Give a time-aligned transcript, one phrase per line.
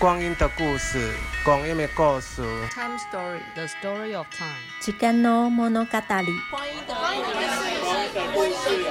[0.00, 1.12] 光阴的故事，
[1.44, 2.40] 光阴的故事。
[2.70, 4.48] Time story, the story of time。
[4.80, 6.40] 时间の物语。
[6.48, 8.86] 光阴的故事。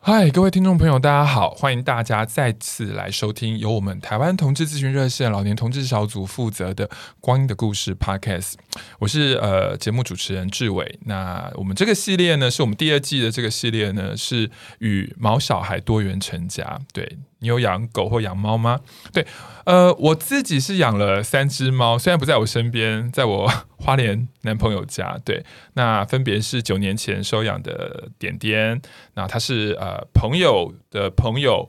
[0.00, 1.50] 嗨，各位听众朋友，大家好！
[1.50, 6.88] 欢迎大家再次来收听由我们台湾同志咨询热线老年同志小组负责的
[7.20, 8.54] 《光阴的故事》Podcast。
[9.00, 10.98] 我是呃节目主持人志伟。
[11.04, 16.80] 那我们这个系列呢，是我们第二季的这个系列呢，是与毛小孩多元成家。
[16.94, 17.18] 对。
[17.38, 18.80] 你有养狗或养猫吗？
[19.12, 19.26] 对，
[19.64, 23.46] 呃，我自己是养了三只猫，虽然不在我身边，在我
[23.78, 25.18] 花莲男朋友家。
[25.24, 28.80] 对，那分别是九年前收养的点点，
[29.14, 31.68] 那它是呃朋友的朋友，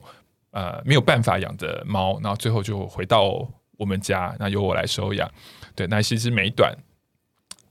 [0.52, 5.30] 呃没有办法养的猫，然后最后就回到我们家，那由我来收养。
[5.74, 6.74] 对，那是一只美短。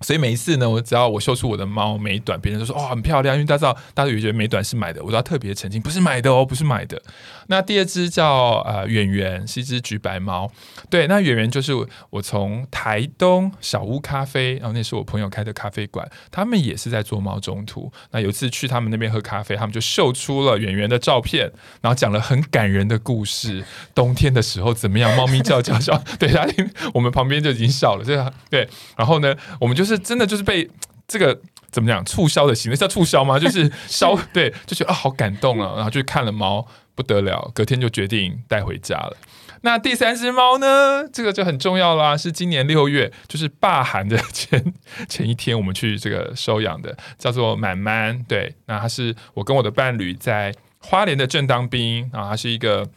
[0.01, 7.01] 所以每一次呢，我只要我秀出我的猫美短，别人都说哦很漂亮，因为大家知道，大家都以为觉得美短是买的，我都要特别澄清，不是买的哦，不是买的。
[7.47, 10.51] 那第二只叫呃圆圆，是一只橘白猫。
[10.89, 11.73] 对，那圆圆就是
[12.09, 17.91] 我从台东小屋咖啡，然后那是我朋友开的咖啡馆，他们也是在做猫中途。
[18.11, 21.51] 那有一次去他们那边喝咖啡，他们就秀出了圆圆的照片，
[21.81, 23.63] 然后讲了很感人的故事。
[23.95, 25.15] 冬天的时候怎么样？
[25.15, 28.67] 猫咪叫叫叫，对，他听我们旁边就已经笑了，这样对。
[28.97, 30.69] 然后呢，我们就是真的就是被
[31.07, 31.39] 这个
[31.71, 33.39] 怎么讲促销的行为，叫促销吗？
[33.39, 36.67] 就是销对，就觉得啊、哦、好感动啊，然后就看了猫。
[36.97, 39.15] 不得了，隔天就决定带回家了。
[39.61, 41.07] 那第三只猫呢？
[41.13, 44.73] 这个就很重要啦，是今年六月，就是罢寒的前
[45.07, 48.23] 前一天，我们去这个收养的，叫做满满。
[48.23, 52.89] 对，那它是我跟我的伴侣在花莲的正当兵啊，它是一个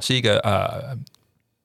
[0.00, 0.98] 是一个呃。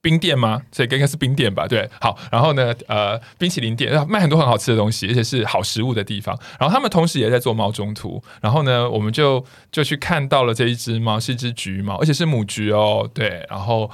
[0.06, 0.61] 冰店吗？
[0.72, 1.67] 所以应该是冰店吧。
[1.67, 6.38] 对，好，然后呢，呃，冰淇淋店卖很多很好吃的东西，而且是好食物的地方。
[6.59, 8.22] 然后他们同时也在做猫中途。
[8.39, 13.09] 然后呢，我们就就去看到了这一只猫，是一只橘猫，而且是母橘哦。
[13.12, 13.89] 对，然后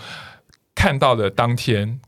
[0.75, 2.01] 看到的当天。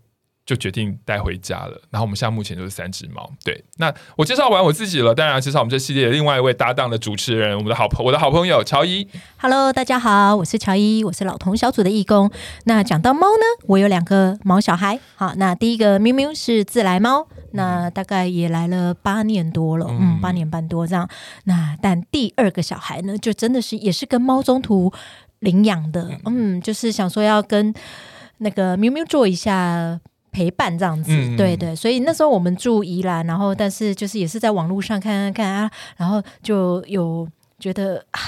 [0.45, 1.81] 就决定带回家了。
[1.89, 3.31] 然后我们现在目前就是三只猫。
[3.43, 9.07] 对，那我介绍完我自己了，当然要介绍我们这系列另外一位搭档的主持人，我们的好朋我的好朋友乔伊。
[9.37, 12.29] Hello，大家好，我是乔伊，我是老同小组的义工。
[12.65, 14.99] 那讲到猫呢，我有两个毛小孩。
[15.15, 21.07] 好，那第一个喵喵是自来猫，那大概也来了八年多了，嗯，八年半多这样。
[21.45, 24.91] 那但第二个小孩呢，就真的是也是跟猫中途
[25.39, 27.73] 领养的，嗯，就是想说要跟
[28.39, 30.01] 那个喵喵做一下。
[30.33, 37.25] 陪伴这样子，嗯、对对，所以那时候我们住宜兰，然后但是就是也是在网络上看看看啊，然后就有
[37.57, 38.19] 觉得啊。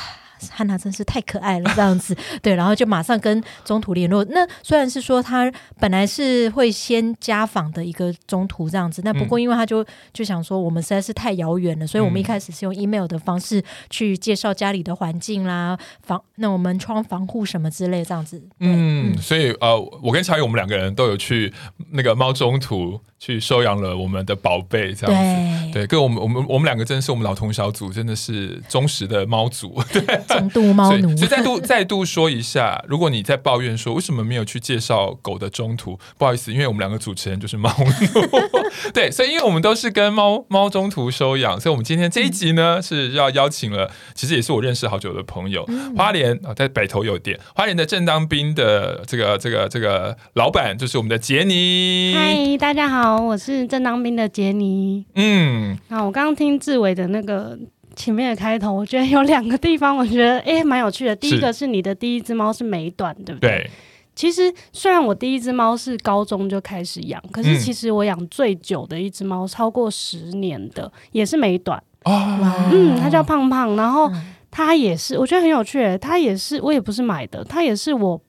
[0.52, 4.24] 汉娜真是太可爱了，这样子 对，然后就马上跟中途联络。
[4.26, 18.42] 那虽然是说他本来是会先家访的一个中途这样子，那不过因为他就就想说我们实在是太遥远了，所以我们一开始是用 email 的方式去介绍家里的环境啦，防那我门窗防护什么之类这样子。
[18.60, 21.54] 嗯，嗯，所以呃，我跟乔伊我们两个人都有去
[21.92, 23.00] 那个猫中途。
[23.26, 25.16] 去收养了我们的宝贝，这样
[25.66, 31.18] 子，对，跟我们我们我们两个真的是我们老同小组，真的是忠实的猫族， 对，重度猫奴。
[31.18, 38.40] 所以再度 再度说一下，如果你在抱怨说为什么没有去介绍狗的中途，不好意思，因为我们两个主持人就是猫奴，
[38.94, 53.15] 对，所以因为我们都是跟猫猫中途收养，所以我们今天这一集呢、嗯、是要邀请了，其实也是我认识好久的朋友，嗯、花莲啊，在北投有店，花莲的正当兵的这个这个这个老板就是我们的杰尼，嗨，大家好。
[53.24, 55.06] 我是正当兵的杰尼。
[55.16, 57.58] 嗯，那我刚刚听志伟的那个
[57.96, 61.16] 前面的开头，我觉得有两个地方，我觉得哎蛮有趣的。
[61.16, 63.50] 第一个是你的第一只猫是美短，对不对？
[63.50, 63.70] 对。
[64.16, 71.78] 其实虽然我第一只猫是高中就开始养，可是其实我养最久的一只猫，超过十年的也是美短。
[72.06, 72.38] 哦。
[72.72, 74.10] 嗯，它叫胖胖，然后
[74.50, 75.98] 它也是，我觉得很有趣。
[75.98, 78.22] 它也是，我也不是买的，它也是我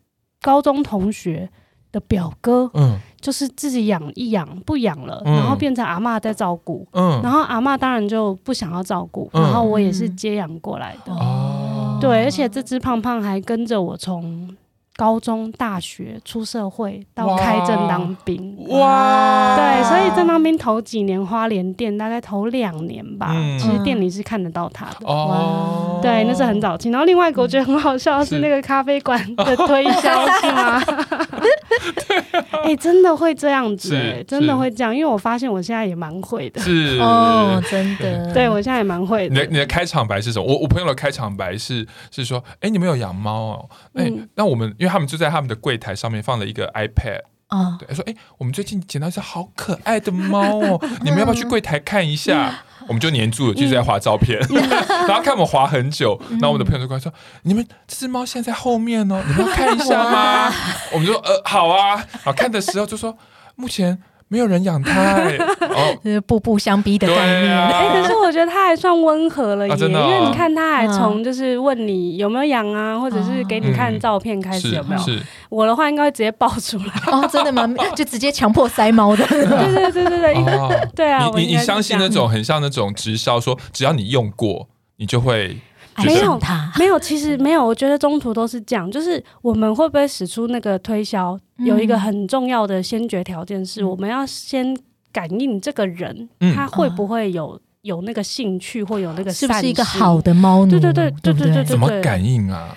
[0.42, 1.48] 高中同学
[1.92, 2.68] 的表哥。
[2.74, 2.98] 嗯。
[3.26, 14.56] 就是自己养一养不养了，嗯、然后变成阿嬷在照顾，嗯、然后阿嬷当然就不想要照顾，嗯、然后我也是接养过来的，嗯、对，而且这只胖胖还跟着我从。
[14.96, 19.54] 高中、大学、出社会到开正当兵，哇！
[19.54, 25.06] 对，所以正当兵头几年花莲店大概头两年吧，嗯、其实店里是看得到他的。
[25.06, 26.88] 哦，对，那是很早期。
[26.88, 30.82] 然后另外一个我觉得很好笑的是那个咖啡馆的推销是吗？
[32.64, 36.60] 哎，真的会这样子，哎，真的会这样，因为我发现我现在也蛮会的。
[36.62, 39.34] 是哦，真的， 对我现在也蛮会的。
[39.34, 40.46] 你的你的开场白是什么？
[40.46, 43.68] 我我朋友的开场白是是说，哎，你们有养猫哦？
[43.92, 44.74] 哎，那我们。
[44.78, 52.62] 因为他们就在他们的柜台上面放了一个 iPad，啊，对，说哎，我们最近捡到一只好可爱的猫哦， 你们要不要去柜台看一下？
[52.88, 54.38] 我们就黏住了，就在划照片，
[55.08, 57.12] 然后看我们划很久，然后我的朋友就过来说
[57.42, 60.52] ：“你们这只猫现在在后面哦，你们要看一下吗？”
[60.92, 63.18] 我们就说：“呃，好啊。”然后看的时候就说
[63.56, 65.38] ：“目前。”没有人养它，欸，
[65.70, 67.52] 哦，就是步步相逼的概念。
[67.52, 75.02] 哎，啊欸，可是我觉得它还算温和了耶，啊哦，因为你看，它还从就是问你有没有养啊，或者是给你看照片开始有没有。
[75.08, 76.84] 嗯，我的话应该会直接爆出来。
[77.12, 77.66] 哦，真的吗？
[77.94, 79.24] 就直接强迫塞猫的。
[79.26, 81.30] 对对对对对，哦，对啊。
[81.36, 85.56] 你你你相信那种很像那种直销，说只要你用过，你就会。
[86.04, 86.40] 没有，
[86.78, 87.64] 没有，其实没有。
[87.64, 94.76] 我觉得中途都是这样，就是我们会不会使出那个推销，有一个很重要的先决条件是，我们要先
[95.12, 100.66] 感应这个人，他会不会有有那个兴趣，或有那个是不是一个好的猫？
[100.66, 102.76] 对对对对对对，怎么感应啊？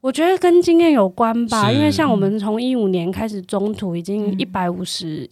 [0.00, 5.28] 我觉得跟经验有关吧，因为像我们从一五年开始，中途已经一百五十。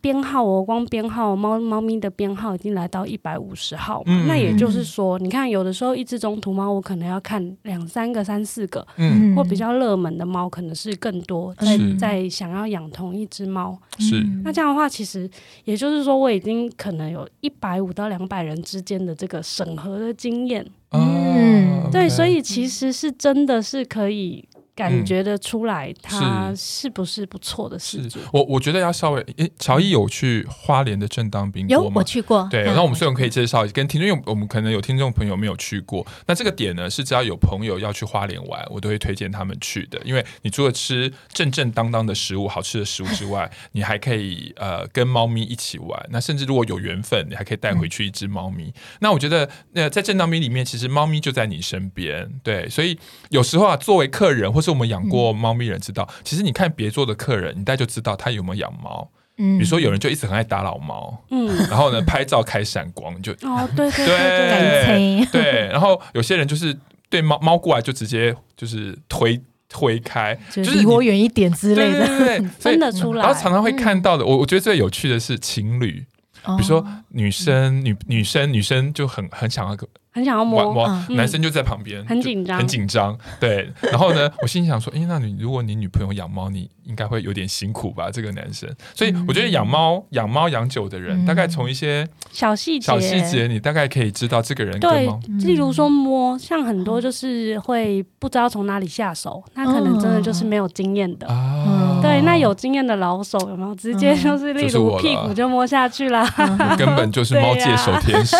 [0.00, 14.24] 编号哦光编号猫猫咪的编号已经来到一百五十号，嗯，那也就是说，你看有的时候一只中途猫我可能要看两三个、三四个，嗯，或比较热门的猫可能是更多，在在想要养同一只猫，是。
[14.44, 15.28] 那这样的话，其实
[15.64, 24.44] 也就是说我已经可能有一百五到两百人之间的这个审核的经验，嗯，对，所以其实是真的是可以。
[24.74, 28.20] 感觉得出来，它是不是不错的事情？
[28.32, 31.84] 我我觉得要稍微，诶，乔伊有去花莲的正当兵过吗？
[31.84, 32.48] 有，我去过。
[32.50, 36.04] 对，那我们虽然可以介绍跟听众，因为我们可能有听众朋友没有去过。
[36.26, 40.00] 那这个点呢，是只要有朋友要去花莲玩，我都会推荐他们去的。
[40.04, 46.06] 因为你除了吃正正当当的食物、好吃的食物之外， 你还可以呃跟猫咪一起玩。
[46.10, 48.64] 那甚至如果有缘分，你还可以带回去一只猫咪。
[48.64, 52.28] 嗯、那我觉得，那在正当兵里面，其实猫咪就在你身边。
[52.42, 52.98] 对，所以
[53.30, 59.08] 有时候啊，作为客人或是我们养过猫咪人知道，其实你看别座的客人，你大概就知道他有没有养猫。
[59.36, 66.76] 嗯，比如说有人就一直很爱打扰猫，嗯，然后呢拍照开闪光， 就哦对对对对，然后有些人就是
[67.10, 73.24] 对猫猫过来就直接就是推推开，就是离我远一点之类的，对对对，分得 出来。
[73.24, 76.04] 然后常常会看到的，我我觉得最有趣的是情侣，
[76.44, 79.88] 比如说女生女女生女生就很很想要个。
[80.14, 83.18] 很想要摸，摸嗯、男生就在旁边，很紧张，很紧张。
[83.40, 88.12] 对，然后呢， 我心里想说，哎、欸，那你如果你女朋友养猫，你应该会有点辛苦吧？
[88.12, 95.18] 这个男生，所以我觉得养猫、养猫养久的人，嗯、大概从一些小细节、小细节，你大概可以知道这个人跟猫。
[95.26, 101.26] 对，例如说摸，像很多就是会不知道从哪里下手，那可能真的就是没有经验的。
[101.26, 106.24] 哦、对，那有经验的老手有没有直接就是例如屁股就摸下去了？
[106.78, 108.36] 根本就是猫界手天使。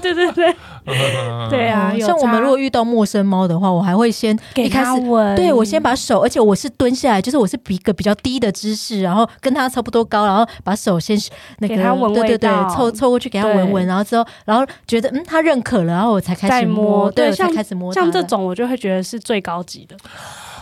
[0.00, 0.56] 对 对对。
[1.48, 5.34] 对啊，像我们如果遇到陌生猫的话，我还会先给它闻。
[5.36, 11.16] 对，我先把手，而且我是蹲下来，就是我是比一个比较低的姿势，然后跟它差不多高，然后把手先
[11.58, 11.76] 那个，
[12.14, 17.10] 对对对，凑凑过去给它闻闻，然后之后，然后觉得嗯，它认可了，然后我才开始摸。
[17.12, 17.92] 对，才开始摸。
[17.92, 19.96] 像这种，我就会觉得是最高级的。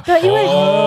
[0.06, 0.42] 对，因为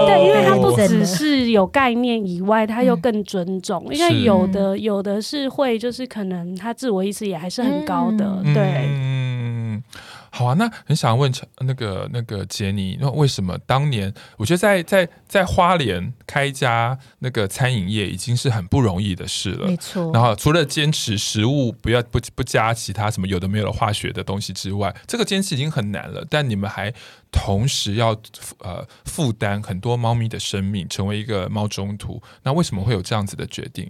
[0.05, 3.85] 对，因为他不只是有概念以外，他又更尊重。
[3.91, 8.89] 因为有的有的是会，就是可能他自我意识也还是很高的，对。
[8.89, 9.83] 嗯，
[10.35, 20.11] 好啊，那很想问那个那个杰尼，那为什么当年我觉得在在在花莲开一家那个餐饮业已经是很不容易的事了，没错。
[20.11, 26.25] 然后除了坚持食物不要不不加其他什么有的没有的化学的东西之外，这个坚持已经很难了。
[26.27, 26.91] 但你们还
[27.31, 28.19] 同时要
[28.57, 33.87] 呃负担很多猫咪的生命，成为一个猫中途，那为什么会有这样子的决定？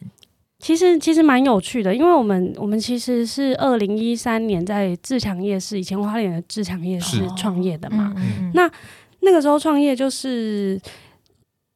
[0.64, 8.14] 其实其实蛮有趣的，因为我们我们其实是二零一三年在自强夜市，以前花莲的自强夜市创业的嘛。
[8.16, 8.72] 嗯嗯、那
[9.20, 10.80] 那个时候创业就是。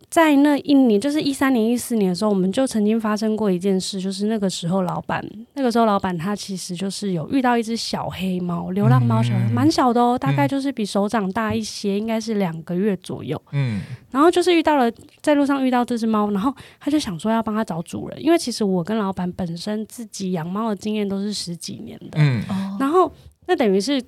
[0.09, 5.21] 在那一年，就是一三年、一四年的时候，我们就曾经发生过一件事，就是那个时候老板，
[5.53, 13.39] 那个时候老板他其实就是有遇到一只小黑猫，流浪猫，小蛮、嗯、小的哦，大概就是比手掌大一些，嗯、应该是两个月左右。
[13.51, 14.89] 嗯，然后就是遇到了
[15.21, 22.17] 在路上遇到这只猫，然后他就想说要帮他找主人，因为其实我跟老板本身自己养猫的经验都是十几年的。
[22.17, 22.41] 嗯，
[22.79, 23.11] 然后
[23.45, 24.01] 那等于是。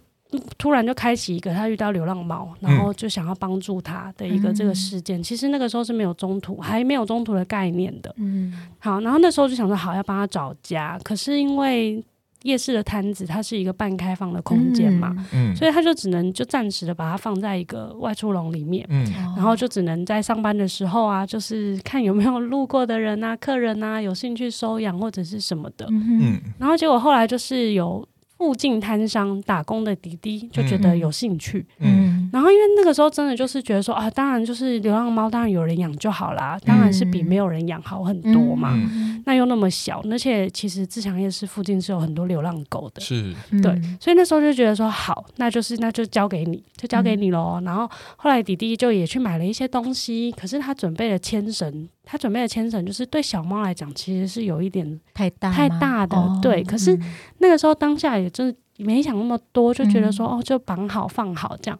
[0.59, 5.19] 突然就开启一个他遇到流浪猫，然后就想要帮助他的一个这个事件。
[5.19, 8.13] 嗯、其实那个时候是没有中途，还没有中途的概念的。
[8.17, 10.99] 嗯，好，然后那时候就想说，好，要帮他找家。
[11.03, 12.03] 可是因为
[12.43, 19.03] 夜市的摊子它是一个半开放的空间嘛，嗯，所以他就只能就暂时的把它放在一个外出笼里面，嗯，
[19.35, 28.07] 然后就只能在上班的时候啊，就是看有没有路过的人啊、客人啊有兴趣收养或者是什么的，嗯，然后结果后来就是有。
[28.39, 38.73] 附近摊商打工的弟弟就觉得有兴趣，嗯，然后因为那个时候真的就是觉得说啊，当然就是流浪猫，当然有人养就好啦，当然是比没有人养好很多嘛。
[38.73, 47.59] 嗯、那又那么小，而且其实自强夜市附近是有很多流浪狗的，是，对，所以那时候就觉得说好，那就是那就交给你，就交给你喽。
[47.59, 56.97] 嗯、然后后来弟弟就也去买了一些东西，可是他准备了牵绳，他准备了牵绳就是对小猫来讲其实是有一点太大太大的，哦、对，可是
[57.39, 58.55] 那个时候当下也就是。
[58.81, 61.77] 没想那么多，就觉得说、嗯、哦，就绑好放好这样。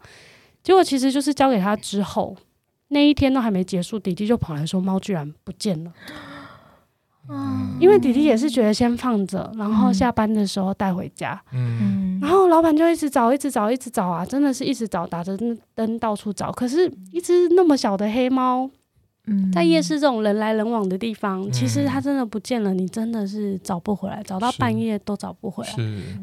[0.64, 2.36] 结果其实就是交给他之后，
[2.90, 5.92] 那一天都还没结束，弟弟就跑来说猫居然不见了。
[7.32, 11.40] 嗯，因为弟弟也是觉得先放着，然后下班的时候带回家。
[11.54, 15.38] 嗯，然后老板就一直找，一直找，一直找啊，真的是一直找，打着
[15.76, 18.70] 灯到处找，可是一只那么小的黑猫。
[19.52, 25.74] 在夜市这种人来人往的地方，嗯、其实它真的不见了，你真的是找不回来，找到半夜都找不回来。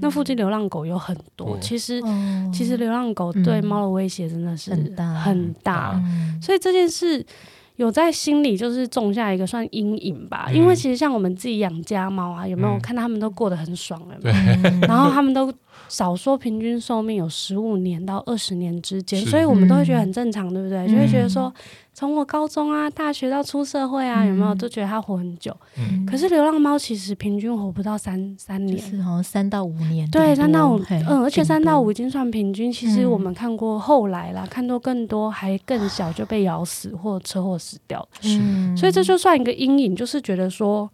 [0.01, 5.15] 那附近流浪狗有很多，哦、其实、哦、其实流浪狗对猫的威胁真的是很大。
[5.15, 7.25] 很大，嗯、所以这件事
[7.77, 10.47] 有在心里就是种下一个算阴影吧。
[10.49, 14.15] 嗯、因为其实像我们自己养家猫啊，有没有、嗯、看到他们都过得很爽了？
[14.23, 14.33] 对，
[14.87, 15.53] 然后他们都。
[15.89, 20.79] 少说平均寿命有十五年到二十年之间，所以我们都会觉得很正常，对不对？
[20.79, 21.53] 嗯、就会觉得说，
[21.93, 25.57] 从我高中啊、大学到出社会啊，嗯、有没有都觉得它活很久？
[25.79, 30.11] 嗯、可是流浪猫其实平均活不到三三年，是好像三到五年。
[30.11, 32.73] 对，三到五，嗯，而且三到五已经算平均。
[32.73, 38.07] 其实我们看过后来啦，看到更多还更小就被咬死或车祸死掉。
[38.25, 40.91] 嗯，所以这就算一个阴影，就是觉得说，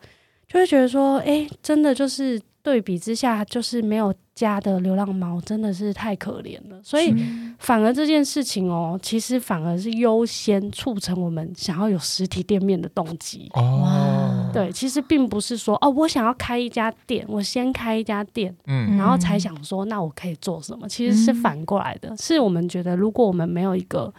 [0.46, 2.40] 就会觉得说，哎、欸，真的就是。
[2.64, 7.14] 对比之下，就是没有家的流浪猫真的是太可怜了，所以
[7.58, 13.50] 反而这件事情哦，其实反而是优先促成我们想要有实体店面的动机。
[13.54, 24.12] 哦，对，其实并不是说哦，我想要开一家店，我先开一家店，嗯，然后才想说那我可以做什么，其实是反过来的，嗯、是我们觉得如果我们没有一个。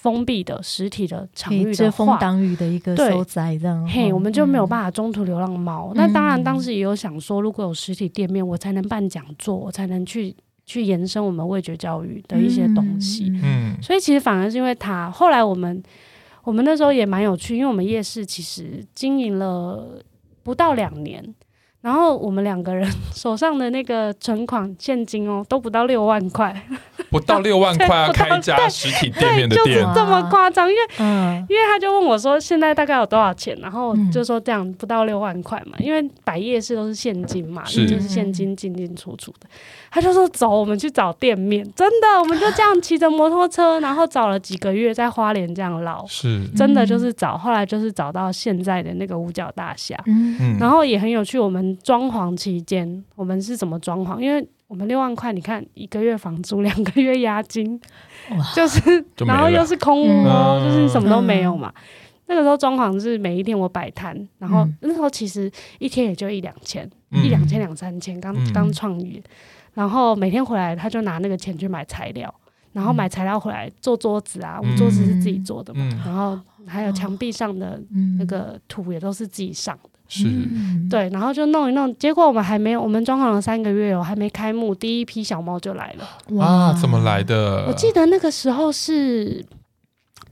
[0.00, 5.92] 封闭的实体的场域的话，遮风挡雨的一个收窄，这样嘿，我们就没有办法中途流浪猫。
[5.94, 10.34] 那、嗯、当然，当时也有想说，如果有实体店面，我才能办讲座，我才能去
[10.66, 13.32] 去延伸我们味觉教育的一些东西。
[13.42, 15.82] 嗯，所以其实反而是因为他，后来我们
[16.44, 20.02] 我们那时候也蛮有趣，因为我们夜市其实经营了
[20.42, 21.34] 不到两年。
[21.82, 26.54] 然后我们两个人手上的那个存款现金哦，都不到六万块，
[27.10, 30.68] 不到六万块要开一家实体店面的店，就是这么夸张。
[30.68, 33.56] 因为，嗯、因为他就问我说，现在大概有多少钱？
[33.60, 39.48] 然后就说这样不到六万块嘛，因为摆夜市都是现金嘛，是就是现金进进出出的。
[39.90, 51.40] 他就说走，我们去找店面，真的，我们就这样骑着摩托车，然后找了几个月，在花莲这样捞，是真的就是找，后来就是找到现在的那个五角大厦，嗯、然后也很有趣。
[51.40, 54.20] 我们装潢期间，我们是怎么装潢？
[54.20, 57.78] 因为我们六万块，你看一个月房租， 两个月押金，
[58.54, 61.72] 就是，然后又是空屋哦，嗯、就是什么都没有嘛。
[61.74, 61.82] 嗯、
[62.28, 65.50] 那个时候装潢是每一天我摆摊，然后那时候其实
[65.80, 69.20] 一天也就一两千，嗯、一两千两三千，刚刚创业。
[69.74, 72.32] 然后每天回来，他就拿那个钱去买材料，
[72.72, 74.58] 然后买材料回来做桌子啊。
[74.58, 77.82] 嗯、我们桌子是自己做的嘛，嗯、然后还有墙壁上的
[78.20, 79.90] 那个土也都是自己上的。
[80.10, 80.28] 是，
[80.90, 81.96] 对，然后就弄一弄。
[81.96, 86.36] 结果我们还没有，我们装潢了三个月哦，还没开幕，第一批小猫就来了。
[86.36, 87.64] 哇，怎么来的？
[87.68, 89.46] 我记得那个时候是。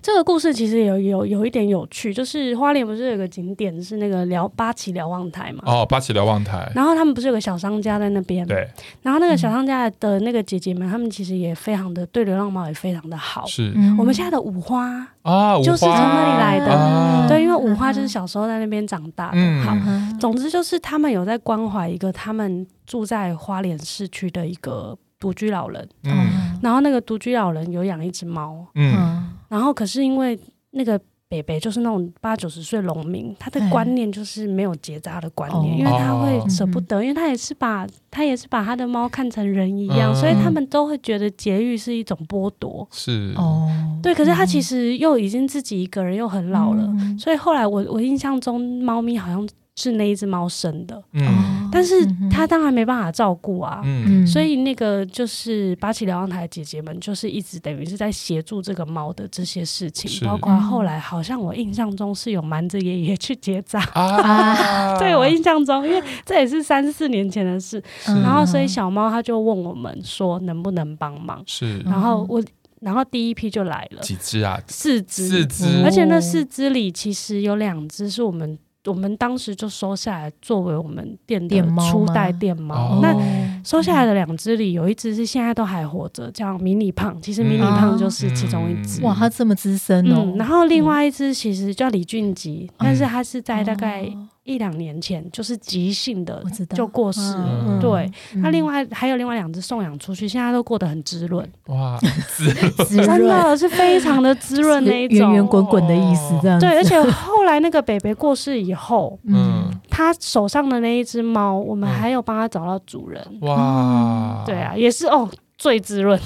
[0.09, 5.62] 这个故事其实有有有一点有趣，就是花莲不是有个景点是那个瞭八旗瞭望台嘛？
[5.67, 6.67] 哦，八旗瞭望台。
[6.75, 8.47] 然后他们不是有个小商家在那边？
[8.47, 8.67] 对。
[9.03, 13.45] 然后那个小商家的那个姐姐们，他们其实也非常的对流浪猫也非常的好。
[13.45, 13.71] 是。
[13.99, 17.29] 我们现在的五花啊，就是从那里来的。
[17.29, 19.62] 对，因为五花就是小时候在那边长大的。
[19.62, 19.77] 好，
[20.19, 25.88] 总之就是他们有在关怀一个他们住在花莲市区的一个独居老人。
[26.04, 26.58] 嗯。
[26.62, 28.66] 然后那个独居老人有养一只猫。
[28.75, 29.32] 嗯。
[29.48, 30.38] 然后，可是因为
[30.72, 42.87] 那个北北就是那种八九十岁农民，他的观念就是没有结扎的观念，哦、因为他会舍不得，哦、因为他也是把他也是把他的猫看成人一样，嗯、所以他们都会觉得节育是一种剥夺。
[42.90, 43.68] 是哦，
[44.02, 44.14] 对。
[44.14, 49.48] 可是他其实又已经自己一个人，又很老了，嗯、所以后来我我印象中，猫咪好像。
[49.78, 51.94] 是那一只猫生的，嗯，但是
[52.28, 72.42] 他当然没办法照顾啊，嗯，所以那个就是八旗瞭望台的姐姐们，就是一直等于是在协助这个猫的这些事情，包括后来好像我印象中是有瞒着爷爷去结扎啊， 对，我印象中，因为这也是三四年前的事，然后所以小猫他就问我们说能不能帮忙，是，然后我
[72.80, 74.61] 然后第一批就来了，几只啊？
[74.66, 78.58] 四只，四只，而且那四只里其实有两只是我们。
[78.87, 83.00] 我们当时就收下来，作为我们店的初代店猫。
[83.02, 83.14] 那
[83.62, 87.20] 收下来的两只里，有一只是现在都还活着，叫迷你胖。
[87.20, 89.02] 其实迷你胖就是其中一只。
[89.02, 90.23] 哇，它这么资深哦。
[90.25, 94.11] 嗯，然后另外一只其实叫李俊吉，但是它是在大概。
[94.49, 96.43] 一两年前就是急性的
[96.75, 98.11] 就过世了，嗯、对。
[98.37, 101.47] 那、嗯、另外还有另外两只送养出去，现在都过得很滋润。
[101.67, 101.99] 哇，
[102.33, 102.50] 滋
[102.97, 106.59] 润真的是非常的滋润那一种，圆圆滚滚的意思这样。
[106.59, 113.23] 对，而且后来那个北北过世以后，嗯，他手上的那一只猫，我们还有帮他找到主人。
[113.43, 115.28] 哇，对啊，也是哦，
[115.59, 116.19] 最滋润。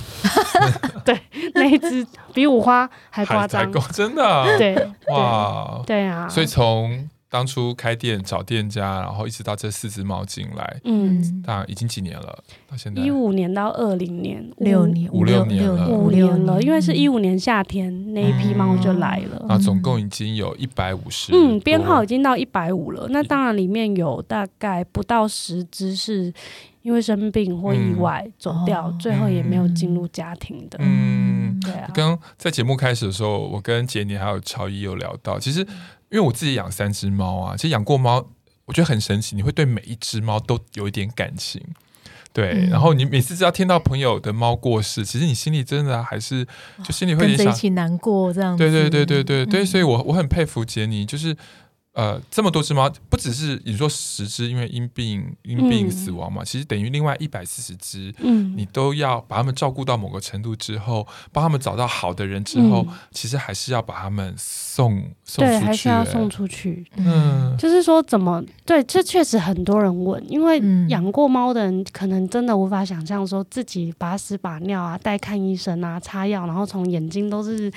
[1.04, 1.18] 对，
[1.54, 4.46] 那一只比五花还夸张，真的、啊。
[4.56, 4.76] 对，
[5.08, 6.28] 哇，对啊。
[6.28, 13.00] 所以从当初开店找店家，然后一直到这四只猫进来，嗯，当然已经几年了，到现在？
[13.00, 15.10] 一五年到二零年，六年。
[15.10, 23.06] 五六年了，五年了，因为是一五年夏天那一批猫就来了，啊，总共已经有一百五十，嗯，编号已经到一百五了。
[23.08, 26.30] 那当然里面有大概不到十只是
[26.82, 30.76] 因为生病或意外走掉，最后也没有进入家庭的。
[30.82, 31.90] 嗯，对啊。
[31.94, 35.66] 刚刚在节目开始的时候，我跟杰尼还有乔伊有聊到，其实。
[36.12, 38.24] 因为我自己养三只猫啊，其实养过猫，
[38.66, 41.60] 我觉得很神奇，你会对每一只猫都有一点感情，
[42.32, 42.52] 对。
[42.52, 46.46] 嗯、然后你每次只要听到朋友的猫过世，其实你心里真的还是
[46.84, 48.62] 就心里会想一起难过这样子。
[48.62, 51.36] 对对对对对对，嗯、所以我我很佩服杰尼，就是。
[51.94, 66.86] 呃，这么多只猫，不只是你说十只，因为因病因病死亡嘛，嗯、其实等于另外一百四十只，嗯，你都要把它们照顾到某个程度之后，帮他们找到好的人之后，嗯、其实还是要把他们送送出去，还是要送出去。
[66.96, 68.82] 嗯，就是说怎么对？
[68.84, 77.70] 这确实很多人问，因为养过猫的人可能真的无法想象，说自己把屎把尿啊，带看医生啊，擦药，然后从眼睛都是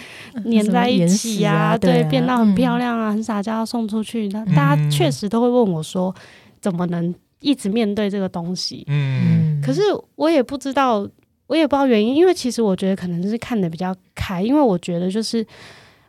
[0.45, 4.04] 粘在一起呀、啊，对，啊、变到很漂亮啊，嗯、很撒娇要送出去。
[4.05, 6.15] 去，那大家确实都会问我说，
[6.61, 8.83] 怎么能一直面对这个东西？
[8.87, 9.81] 嗯，可是
[10.15, 11.07] 我也不知道，
[11.47, 15.45] 我也不知道原因，因为其实我觉得可能是看的比较开，因为我觉得就是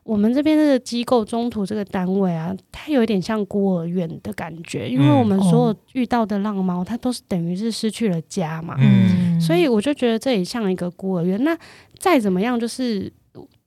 [0.03, 11.43] 我们这边这个机构中途这个单位啊，它有一点像孤儿院的感觉，因为我们所有遇到的浪猫，它都是等于是失去了家嘛，嗯，所以我就觉得这里像一个孤儿院。
[11.43, 11.59] 那
[11.99, 13.13] 再怎么样，就是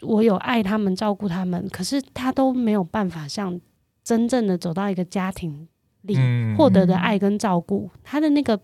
[0.02, 3.60] 我有爱他们，照顾他们，可是他都没有办法像。
[4.10, 5.68] 真正的走到一个家庭
[6.02, 6.18] 里
[6.58, 8.60] 获得的爱跟照顾，嗯、他的那个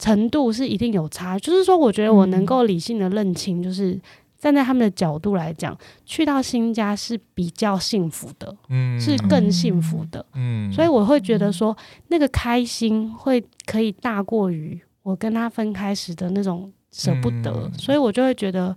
[0.00, 1.38] 程度是一定有差。
[1.38, 3.96] 就是说，我觉得我能够理性的认清，就是
[4.36, 10.72] 站在他们的角度来讲，去到新家是比较幸福的，嗯，是更幸福的，嗯。
[10.72, 11.76] 所以我会觉得说，
[12.08, 18.76] 那个开心会可以大过于我跟他分开时的那种舍不得，嗯、所以我就会觉得。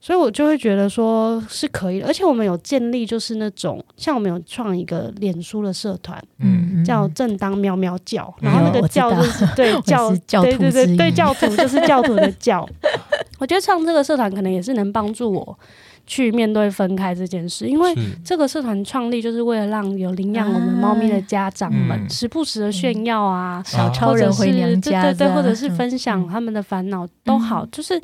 [0.00, 12.66] 所以我就会觉得说是可以的，而且我们有建立就是那种像我们有创一个脸书的社团，嗯，叫正当喵喵教，嗯、然后那个教就是对教， 教对对对对教徒就是教徒的教。
[13.38, 15.58] 我觉得创这个社团可能也是能帮助我
[16.06, 28.00] 去面对分开这件事，因为这个社团创立就是为了让有领养我们猫咪的家长们时不时的炫耀啊，小超人回娘家，对对对，或者是分享他们的烦恼都好，就是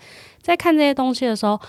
[0.47, 1.61] 在看这些东西的时候。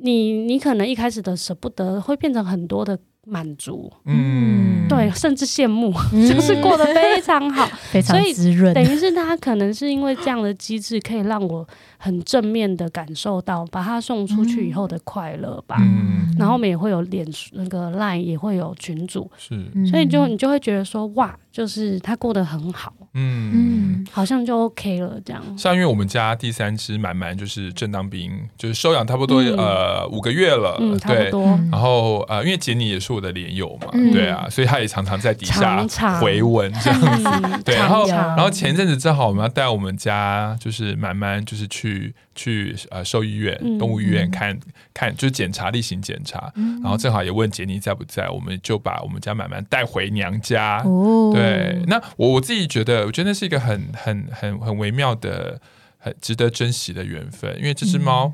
[0.00, 8.74] 你你可能一开始的舍不得，会变成很多的满足，嗯，对，甚至羡慕，嗯、就是过得非常好， 非常滋润。
[8.74, 15.76] 等于是他可能是因为这样的机制，可以让我很正面的感受到把他送出去以后的快乐吧。
[15.80, 19.54] 嗯、然后我们也会有脸那个 line，也会有群组，是，
[19.88, 21.34] 所以就你就会觉得说哇。
[21.56, 25.42] 就是他过得很好，嗯，好像就 OK 了这样。
[25.56, 31.30] 像因为我们家第三只满满就是正当兵，就是收养差不多呃五个月了，对，
[31.70, 35.86] 然后呃因为杰尼也是我的连友嘛，对啊，所以他也常常在底下
[36.20, 44.58] 回文这样子，对，然后然后前阵子正好我们要带我们家就是满满就是去去呃兽医院动物医院看
[44.92, 46.52] 看就是检查例行检查，
[46.82, 51.32] 然后正好也问杰尼在不在，我们就把我们家满满带回娘家，哦。
[51.34, 55.60] 对，那我我自己觉得，我觉得那是一个很很很很微妙的、
[55.96, 58.32] 很值得珍惜的缘分，因为这只猫，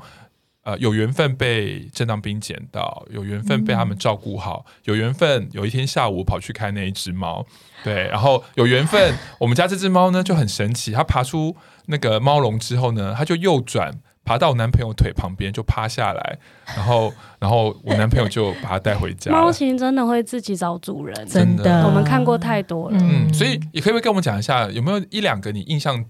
[0.63, 7.45] 嗯、呃，有缘分被正当兵捡到，有缘分被他们照顾好，嗯、有缘分有一天下午跑去看那一只猫，
[7.83, 11.55] 对，然后有缘分，我们家这只猫呢就很神奇，它爬出
[11.85, 13.99] 那个猫笼之后呢，它就右转。
[14.25, 16.37] 爬到我男朋友腿旁边就趴下来，
[16.75, 19.31] 然后， 然后我男朋友就把它带回家。
[19.31, 22.97] 猫其实真的会自己找主人，真的，我们看过太多了。
[23.01, 26.05] 嗯，所以也可以跟我们讲一下，有没有一两个你印象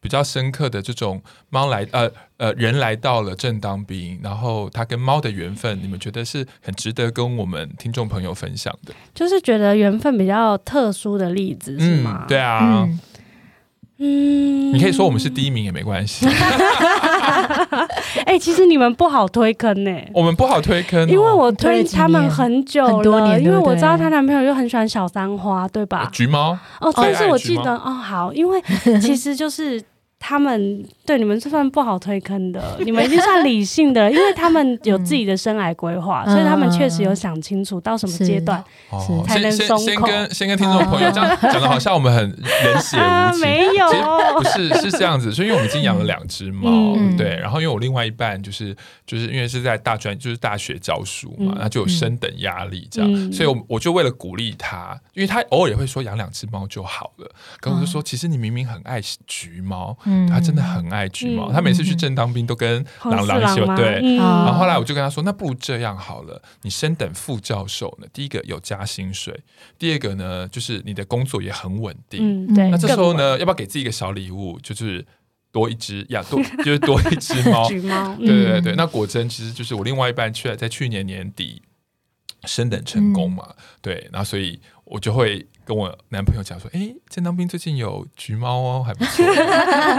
[0.00, 8.92] 比较深刻的这种猫来呃呃人来到了正当兵，然后他跟猫的缘分，你们觉得是很值得跟我们听众朋友分享的？
[9.14, 12.24] 就是觉得缘分比较特殊的例子是吗？
[12.24, 12.84] 嗯、对啊。
[12.86, 13.00] 嗯
[13.96, 16.26] 嗯，你可以说我们是第一名也没关系。
[18.24, 20.10] 哎、欸，其实你们不好推坑呢、欸。
[20.14, 26.08] 我们不好推坑、哦，因为我推他们很久了，很多年，因为我知道她男朋友又很喜欢小三花，对吧？
[26.12, 28.62] 橘猫哦，但是我记得哦，好，因为
[29.00, 29.82] 其实就是。
[30.26, 38.64] 他们对你们是算不好推坑的， 你们已经算理性的，因为他们有自己的生涯规划，嗯、所以他们确实有想清楚到什么阶段
[39.26, 39.84] 才能松口。
[39.84, 43.86] 先跟先跟听众朋友 这样讲的，好像我们很冷血无情，啊、没有，
[44.38, 48.74] 不是是这样子，所以因为我们已经养了两只猫，嗯、对，然后因为我另外一半就是
[49.06, 59.94] 就是因为是在大专就是大学教书嘛，那、嗯、就有升等压力这样，嗯、所以我我就为了鼓励他，因为他偶尔也会说养两只猫就好了，跟我就说其实你明明很爱橘猫。
[60.28, 63.76] 他真的很爱橘猫，嗯、他每次去正当兵都跟郎朗一起玩。
[63.76, 69.38] 对，嗯、然后后来我就跟他说：“那不如这样好了，你升等副教授呢，第一个有加薪水，
[69.78, 72.46] 第二个呢，就是你的工作也很稳定。
[72.46, 75.04] 嗯、对，那这时候呢，要不要给自己一个小礼物，就是
[75.52, 77.66] 多一只呀，多就是多一只猫。
[77.70, 78.74] 橘猫，对对对。
[78.74, 81.62] 那果真其实就是我另外一半去在去年年底
[82.44, 85.46] 升等成功嘛，嗯、对，然后所以我就会。
[85.66, 89.24] 跟我男朋友讲说，哎，正当兵最近有橘猫哦，还不错。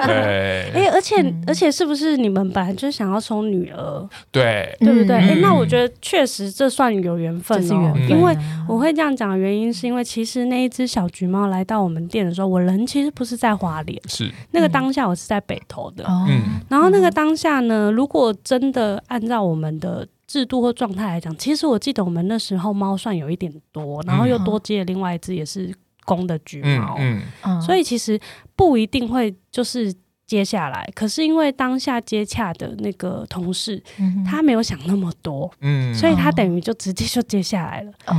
[0.06, 1.16] 对，哎，而且
[1.48, 4.08] 而且是不是你们本来就想要生女儿？
[4.30, 5.16] 对，对不对？
[5.16, 7.96] 哎，那我觉得确实这算有缘分哦。
[8.08, 8.38] 因为
[8.70, 16.06] 我会这样讲的原因，是因为其实那一只小橘猫来到我们店的时候，我人其实不是在花莲，是那个当下我是在北投的。
[16.08, 20.08] 嗯，然后那个当下呢，如果真的按照我们的。
[20.28, 25.74] 制度或状态来讲，其实我记得我们那时候猫算有一点多，然后又多接了另外一只也是
[26.06, 28.20] 公的橘猫，嗯嗯、所以其实
[28.56, 29.94] 不一定会就是。
[30.28, 37.92] 接下来，可是因为当下接洽的那个同事，嗯、他没有想那么多，嗯，所以他等于就直接就接下来了。
[38.08, 38.16] 哦，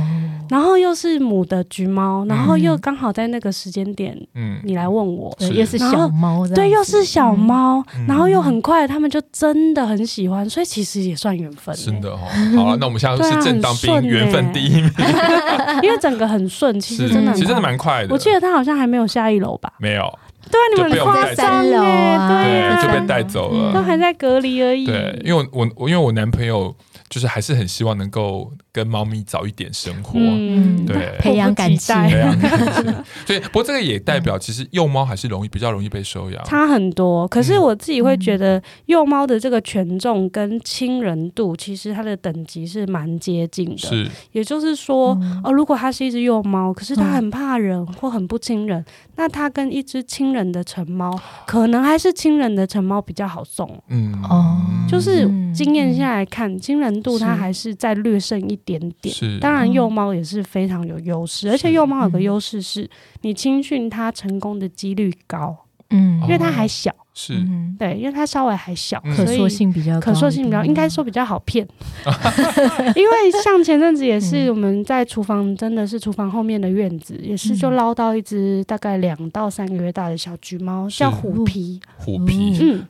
[0.49, 11.75] 然后又是母的橘猫，然后又刚好在那个时间点，嗯，你来问我，对，又是小猫，对，又是小猫，嗯、然后又很快，他们就真的很喜欢，所以其实也算缘分。
[11.75, 12.19] 真的哦，
[12.55, 14.89] 好了，那我们现在是正当兵，缘分第一名，
[15.83, 18.13] 因为整个很顺，其实真的，其实真的蛮快的。
[18.13, 19.73] 我记得他好像还没有下一楼吧？
[19.79, 20.07] 没有。
[20.51, 24.85] 对，你们夸张耶，对，就被带走了，都还在隔离而已。
[24.85, 26.73] 对，因为我我因为我男朋友
[27.09, 32.93] 就是还是很希望能够跟猫咪早一点生活，嗯，对，培养感情，培养感情。
[33.25, 37.27] 所以， 不过这个也代表其实幼猫还是容易比较容易被收养，差很多。
[37.27, 43.77] 可是我自己会觉得幼猫的这个权重跟亲人度，其实它的等级是蛮接近的。
[43.77, 48.83] 是，也就是说，哦，如果它是一只幼猫，可是它很怕人或很不亲人，
[49.15, 53.67] 那它跟一只亲人的成猫，可能还是亲人的成猫比较好送。
[53.89, 54.57] 嗯哦，
[54.89, 59.13] 就是经验下来看，亲人度它还是再略胜一点点。
[59.13, 62.89] 是，当然幼猫也是非常有优势，而且幼猫有个优势是，
[63.21, 65.55] 你亲训它成功的几率高。
[65.89, 66.93] 嗯，因为它还小。
[67.13, 67.33] 是，
[67.79, 71.67] 对，因为它稍微还小，可塑性比较，可塑性比较应该说比较好骗。
[72.95, 81.79] 因为像前阵子也是我们在厨房，真的是厨房后面的院子，也是就捞到一只大概两到三个月大的小橘猫，叫虎皮。
[81.95, 82.85] 虎皮，嗯。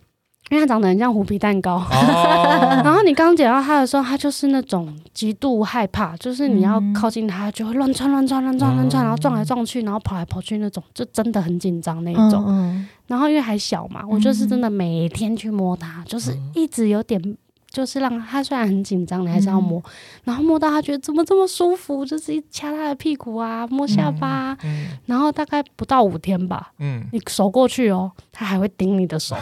[0.50, 12.44] 因为它长得很像虎皮蛋糕， 哦、然后你刚捡到它的时候，它就是那种极度害怕，就是你要靠近它就会乱窜乱窜乱窜乱窜，然后撞来撞去，然后跑来跑去那种，就真的很紧张那一种。
[12.48, 17.38] 嗯嗯、然后因为还小嘛，我就是真的每天去摸它，就是一直有点。
[17.70, 19.84] 就是让他虽然很紧张，你还是要摸，嗯、
[20.24, 29.36] 然后摸到他觉得怎么这么舒服，就是一掐他的屁股啊，摸下巴，嗯嗯、然后大概不到五天吧，嗯，你手过去哦，他还会顶你的手，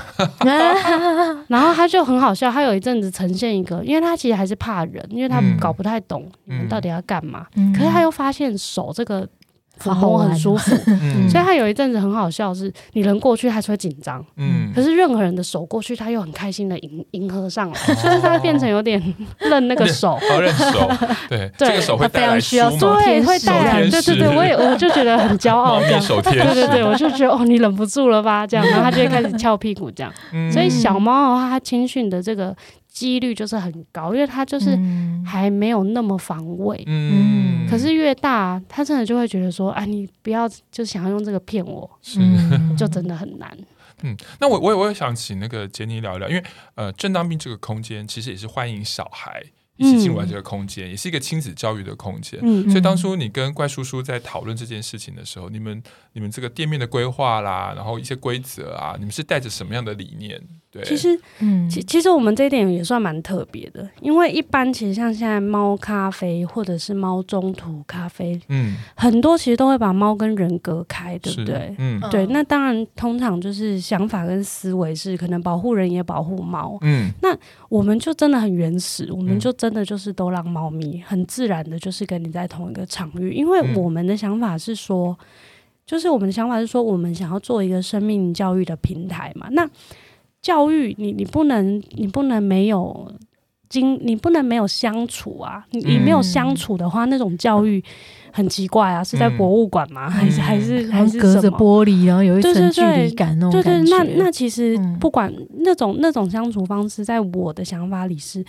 [1.48, 9.28] 然后他就很好笑，他有一阵子呈现一个，因为他其实还是怕人，因为他搞不太懂你们到底要干嘛，嗯、可是他又发现手这个。
[9.82, 19.02] 抚摸很舒服， 嗯、所以他有一阵子很好笑，是你人过去，他是会紧张，嗯，可是任何人的手过去，他又很开心的迎迎合上来，哦、 就是他变成有点
[19.40, 20.90] 认那个手，好 认手，
[21.30, 32.56] 对，对，这个手会带来需要，对，会带来，对对对，我也我就觉得很骄傲，这样，对对对，我就觉得哦，你忍不住了吧，这样，然后他就会开始翘屁股这样，嗯、所以小猫的话，它亲训的这个。
[32.96, 34.70] 几率就是很高，因为他就是
[35.26, 36.82] 还没有那么防卫。
[36.88, 42.22] 嗯，可是越大，他真的就会觉得说，啊，你不要就想要用这个骗我，是，
[42.78, 43.56] 就真的很难。
[44.04, 46.44] 嗯，那我我也我也想请那个杰尼聊一聊，因为
[46.76, 49.44] 呃，正当兵这个空间其实也是欢迎小孩
[49.76, 52.40] 一起进入来这个空间，嗯、也是一个亲子教育的空间。
[52.44, 60.42] 嗯，所以当初你跟怪叔叔在讨论这件事情的时候，你们你们这个店面的规划啦，然后一些规则啊，你们是带着什么样的理念？
[60.76, 71.74] 对，其实，嗯，其其实我们这一点也算蛮特别的，因为一般其实像现在猫咖啡或者是猫中途咖啡，嗯，很多其实都会把猫跟人隔开，对不对？
[71.78, 72.26] 嗯，对。
[72.28, 77.10] 那当然，通常就是想法跟思维是可能保护人也保护猫，嗯。
[77.22, 77.34] 那
[77.70, 85.18] 我们就真的很原始，我们就真的就是都让猫咪很自然的，就是跟你在同一个场域，因为我们的想法是说，
[85.86, 89.66] 就是我们的想法是说，我们想要做一个生命教育的平台嘛，那。
[90.46, 93.12] 教育你，你不能，你不能没有
[93.68, 95.66] 经，你不能没有相处啊！
[95.72, 97.84] 你你没有相处的话，嗯、那种教育
[98.36, 99.02] 很奇怪啊！
[99.02, 100.08] 是在博物馆吗？
[100.08, 103.39] 嗯、还是还是还是隔着玻璃，然后有一层距离感？
[103.50, 108.43] 对对，那那其实不管那种那种相处方式，在我的想法里是。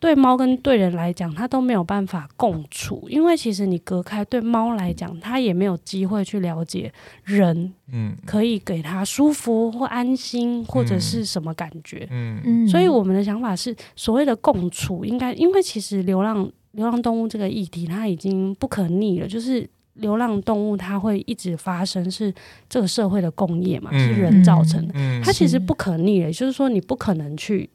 [0.00, 6.92] 对猫跟对人来讲，它都没有办法共处，因为其实你隔开，对猫来讲，它也没有机会去了解
[7.24, 12.68] 人，嗯，可以给它舒服或安心或者是什么感觉，嗯嗯。
[12.68, 22.32] 所以我们的想法是，所谓的共处，应该因为其实流浪流浪动物这个议题，它已经不可逆了，就是流浪动物它会一直发生，是
[22.68, 27.70] 这个社会的共业嘛，是人造成的，它其实不可逆了，就是说你不可能去。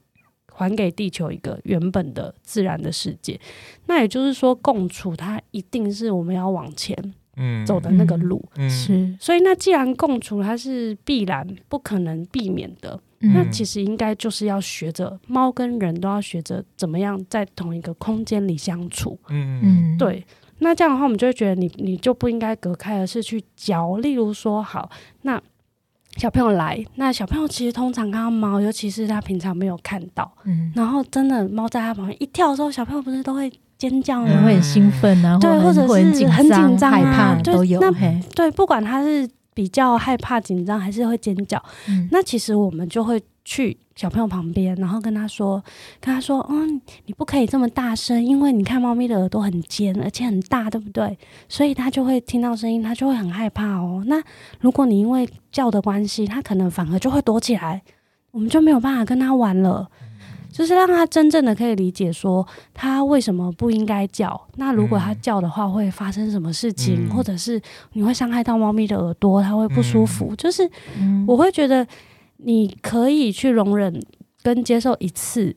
[0.56, 3.40] 还给地球一个原本的自然的世界，
[3.88, 6.96] 那也就是说，共处它一定是我们要往前
[7.66, 8.40] 走的那个路。
[8.58, 19.18] 嗯嗯、是，所以那既然共处它是必然不可能避免的，嗯、那其实应该就是要学着猫跟人都要学着怎么样在同一个空间里相处。
[19.30, 20.24] 嗯嗯，对。
[20.60, 23.98] 那这样的话，我们就会觉得你你就不应该隔开，而是去教。
[23.98, 24.92] 例如说，好
[25.24, 25.42] 那。
[26.18, 34.44] 小朋友来，那小朋友其实通常看到猫，尤其是他平常没有看到，嗯，然后真的猫在他旁边一跳的时候，小朋友不是都会尖叫吗？
[34.46, 37.80] 会很兴奋啊，对，或者是很紧张、害怕都有。
[37.80, 37.92] 那
[38.36, 43.22] 对，不管他是比较害怕、紧张，还是会尖叫，嗯，那其实我们就会。
[43.46, 45.62] 去小朋友旁边，然后跟他说
[46.00, 51.18] ：“跟他说，嗯，你不可以这么大声，因为你看猫咪的耳朵很尖，而且很大，对不对？
[51.50, 54.02] 所以他就会听到声音，他就会很害怕哦。
[54.08, 54.24] 那
[54.62, 57.82] 如果你因为叫的关系，他可能反而就会躲起来，
[58.32, 59.90] 我们就没有办法跟他玩了。
[60.54, 64.40] 就是让他真正的可以理解说，他为什么不应该叫。
[64.56, 67.62] 那如果他叫的话，会发生什么事情，或者是
[67.92, 70.34] 你会伤害到猫咪的耳朵，它会不舒服。
[70.38, 70.70] 就是
[71.28, 71.86] 我会觉得。”
[72.46, 74.04] 你可以去容忍
[74.42, 75.56] 跟接受一次、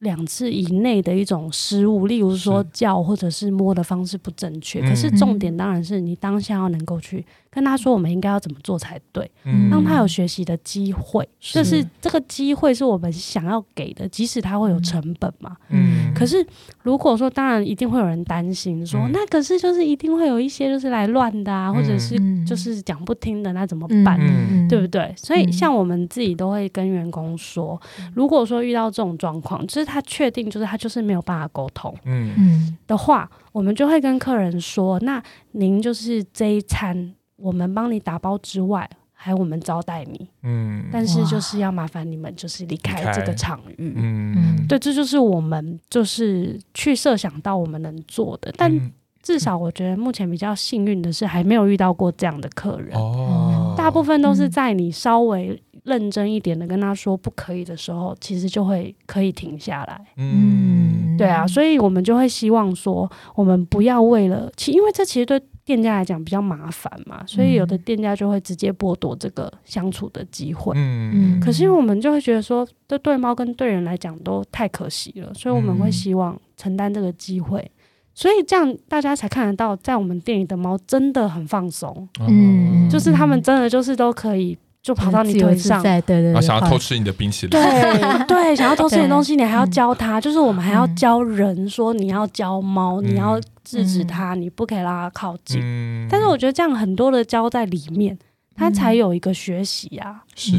[0.00, 4.82] 两次以内的一种失误，例如说叫或者是摸的方式不正确。
[4.82, 7.24] 是可是重点当然是你当下要能够去。
[7.56, 11.54] 跟他说我们应该要怎么做才对，嗯、让他有学习的机会，是。
[11.54, 15.56] 就是这个机会是我们想要给的，即使他会有成本嘛。
[15.70, 16.46] 嗯，可是
[16.82, 22.14] 如果说，当然一定会有人担心说，嗯、那可是就是一定会有一些就是来乱的啊，嗯、或者是
[22.44, 24.18] 就是讲不听的，那怎么办？
[24.20, 25.14] 嗯、对不对？
[25.16, 32.76] 所以像我们自己都会跟员工说，嗯、如果说遇到这种状况，就是他确定就是他就是没有办法沟通，嗯。
[32.86, 37.14] 的话，我们就会跟客人说，那您就是这一餐。
[37.36, 65.42] 我们帮你打包之外，还有我们招待你，嗯，但是就是要麻烦你们就是离开这个场域，嗯，对，这就是我们就是去设想到我们能做的，但至少我觉得目前比较幸运的是还没有遇到过这样的客人，哦，大部分都是在你稍微认真一点的跟他说不可以的时候，其实就会可以停下来，嗯，对啊，所以我们就会希望说，我们不要为了其，因为这其实对。
[65.66, 70.72] 店家来讲比较麻烦嘛，所以有的店家就会直接剥夺这个相处的机会。
[70.76, 77.68] 嗯，可是因为我们就会觉得说，这对猫跟对人来讲都太可惜了，所以我们会希望承担这个机会。
[78.14, 82.08] 所以这样大家才看得到，在我们店里的猫真的很放松。
[82.20, 84.56] 嗯，就是他们真的就是都可以。
[84.86, 95.60] 就跑到你腿上，对对对，想要偷吃你的冰淇淋，对对， 想要偷吃你的东西，你还要教他，就是我们还要教人说，你要教猫，你要制止它，你不可以让它靠近。
[96.08, 98.16] 但是我觉得这样很多的教在里面，
[98.54, 100.52] 它才有一个学习啊，是，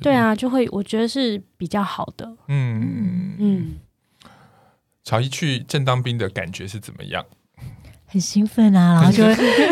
[0.00, 2.26] 对啊，就会我觉得是比较好的。
[2.48, 3.36] 嗯。
[3.38, 3.74] 嗯，
[5.04, 7.22] 乔一去正当兵的感觉是怎么样？
[8.06, 9.22] 很兴奋啊，然后就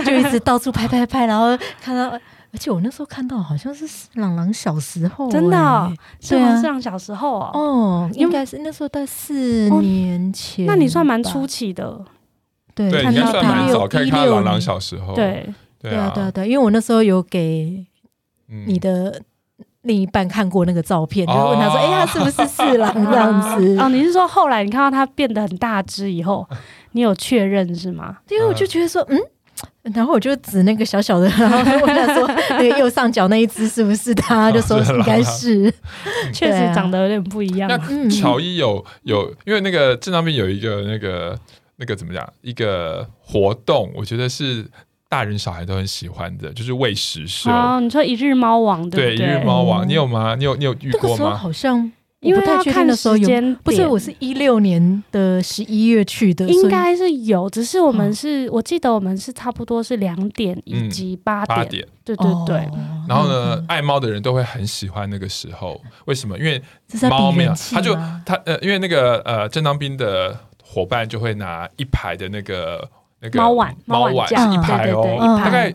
[0.02, 2.20] 就一直到处拍拍拍，然后看到。
[2.54, 12.00] 而且我那时候看到好像是朗朗小时候，真的，哦，是朗朗小时候哦，哦，应该是那时候在四年前，那你算蛮初期的，
[12.72, 17.84] 对，看到第六第六朗朗小时候，对，对啊，对啊，对，因为我那时候有给
[18.66, 19.20] 你的
[19.82, 23.76] 另一半看过那个照片，就问他说，哎，他是不是四郎这样子？
[23.80, 26.48] 哦，你是说后来你看到他变得很大只以后，
[26.92, 28.18] 你有确认是吗？
[28.30, 29.18] 因为我就觉得说，嗯。
[29.82, 35.72] 然后我就指那个小小的，然后问他说：“那个右上角那一只是不是他？”就说应该是，
[36.32, 37.68] 确实长得有点不一样。
[37.68, 41.38] 那乔伊有有，因为那个正当兵有一个那个
[41.76, 44.64] 那个怎么讲一个活动，我觉得是
[45.08, 47.50] 大人小孩都很喜欢的，就是喂食秀。
[47.50, 49.16] 哦，你说一日猫王对不对？
[49.16, 50.34] 对，一日猫王，你有吗？
[50.36, 51.36] 你有你有遇过吗？
[51.36, 51.92] 好像。
[52.24, 62.56] 因为要看的时间，不是，我是一六年的十一月去的，应该是有，只是我们是我记得我们是差不多是两点以及八点，对对对。
[63.06, 66.38] 然后呢，爱猫的人都会很喜欢那个时候，为什么？
[66.38, 66.62] 因为
[67.10, 72.88] 猫没有，他就他呃，因为那个呃，正当兵的伙伴就会拿一排的那个
[73.20, 75.74] 那个猫碗，猫碗是一排哦，大概。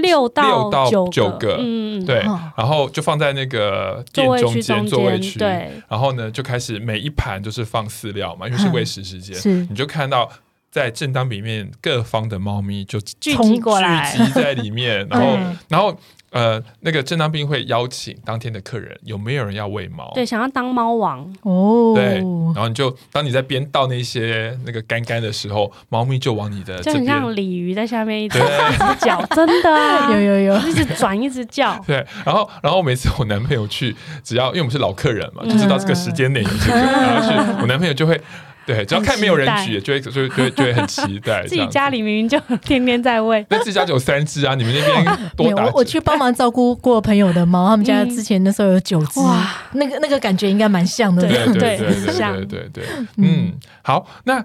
[0.00, 2.22] 六到九个，九个嗯，对，
[2.56, 10.30] 然后就放在那个店中间座位区，对，然后呢就开始每一盘都是放饲料嘛，因为是喂食时间，你就看到
[10.70, 15.98] 在正当里面各方的猫咪就聚集过来，聚集在里面， 然后，然后。
[16.30, 20.12] 呃，那个正当兵会邀请当天的客人，有没有人要喂猫？
[20.14, 21.94] 对，想要当猫王哦。
[21.96, 22.16] 对，
[22.54, 28.38] 然后你就当你在边倒那些那个干干的时候，猫咪就往你的就很像鲤鱼在下面一直
[29.00, 31.82] 叫，真的啊， 有有有，一直转一直叫。
[31.86, 38.20] 对，然后然后每次我男朋友去，只要因为我们是老客人嘛，就知道这个时间点有这个，然后去我男朋友就会。
[38.68, 41.42] 对，只要看没有人举，就会就会就会就会很期待。
[41.48, 44.54] 自己家里明明就天天在喂，那自己家就有三只啊！
[44.54, 45.64] 你们那边 多大？
[45.64, 51.22] 我我去帮忙照顾过朋友的猫，他们家之前那时候有九只，哇，那个那个感觉应该蛮像的。
[51.22, 52.84] 对对对对对对对，
[53.16, 54.44] 嗯，好，那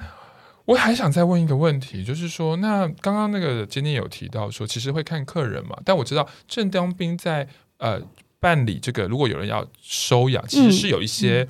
[0.63, 7.45] 我还想再问一个问题，就是说，那刚刚那个今天有提到说，其实会看客人嘛，但我知道正当兵在
[7.77, 8.01] 呃
[8.39, 11.45] 办理这个，如果有人要收养，其实是有一些。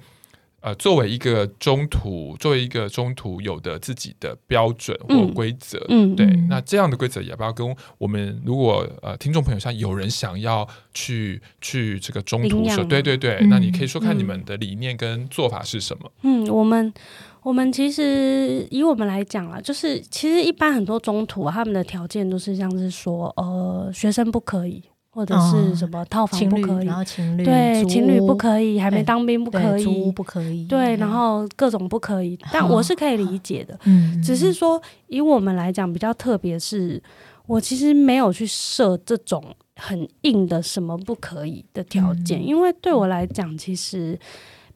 [0.64, 8.42] 呃，作为一个中途，作为一个中途有的自己的标准或规则，嗯，对，那这样的规则也不要跟我们？
[8.46, 16.10] 如果呃，听众朋友像有人想要去去这个中途说，对对对，嗯、那你可以说看你们的理念跟做法是什么？
[16.22, 16.94] 嗯，我们
[17.42, 24.82] 我们其实以我们来讲啊，就是其实一般很多中途、啊、他们的条件都是像是说，呃，学生不可以。
[25.14, 32.36] 或者是什么套房不可以，然后情侣对情侣不可以，还没当兵不可以，租不可以，对，然后各种不可以。
[32.52, 37.02] 但我是可以理解的，嗯，只是说以我们来讲比较特别，是
[37.46, 39.44] 我其实没有去设这种
[39.76, 44.18] 很硬的什么不可以的条件，因为对我来讲，其实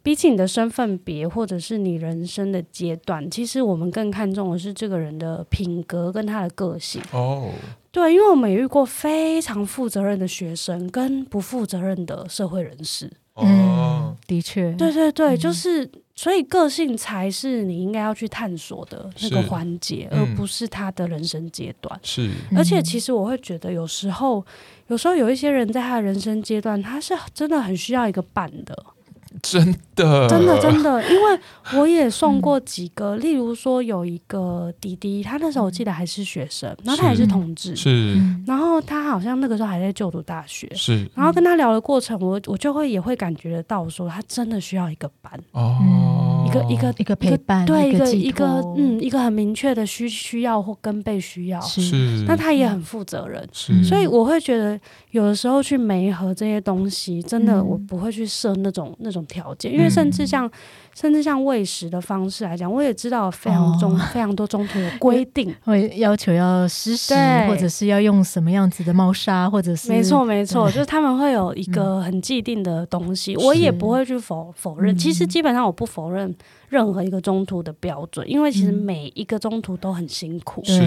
[0.08, 7.52] 比起你的身份别或者是你人生的阶段，其实我们更看重的是这个人的品格跟他的个性哦。
[7.92, 13.12] 对，因为我们也遇过非常负责任的学生跟不负责任的社会人士。
[13.36, 22.00] 嗯，的确，对对对，嗯、就是所以个性才是你应该要去探索的那个环节，嗯、而不是他的人生阶段。
[22.02, 24.42] 是，而且其实我会觉得，有时候，
[24.88, 28.86] 有时候有一些人在他的人生阶段，他是真的很需要一个伴的。
[29.42, 29.64] 真
[29.96, 31.40] 的，真的，真的， 因为
[31.76, 54.80] 我也送过几个，嗯、例如说有一个弟弟，他那时候我记得还是学生，然后他也是同志，是，然后他好像那个时候还在就读大学，是，然后跟他聊的过程，我我就会也会感觉得到，说他真的需要一个班哦，一个一个一个陪伴，对，一个一个嗯，一个很明确的需需要或跟被需要，是，那他也很负责任，是，所以我会觉得
[55.12, 59.24] 有的时候去媒合这些东西，真的我不会去设那种那种。
[59.28, 60.52] 条件，因为甚至像，嗯、
[61.00, 67.14] 甚至像喂食的方式来讲，我也知道非常中、哦、非常多中途有规定，会要求要湿食，
[67.48, 74.98] 或者是要用什么样子的猫砂，或者是没错没错，就是他们会有一个很既定的东西，嗯、我也不会去否否认。
[74.98, 76.36] 其实基本上我不否认。
[76.70, 80.80] 任何一个中途的标准，因为其实每一个中途都很辛苦，是，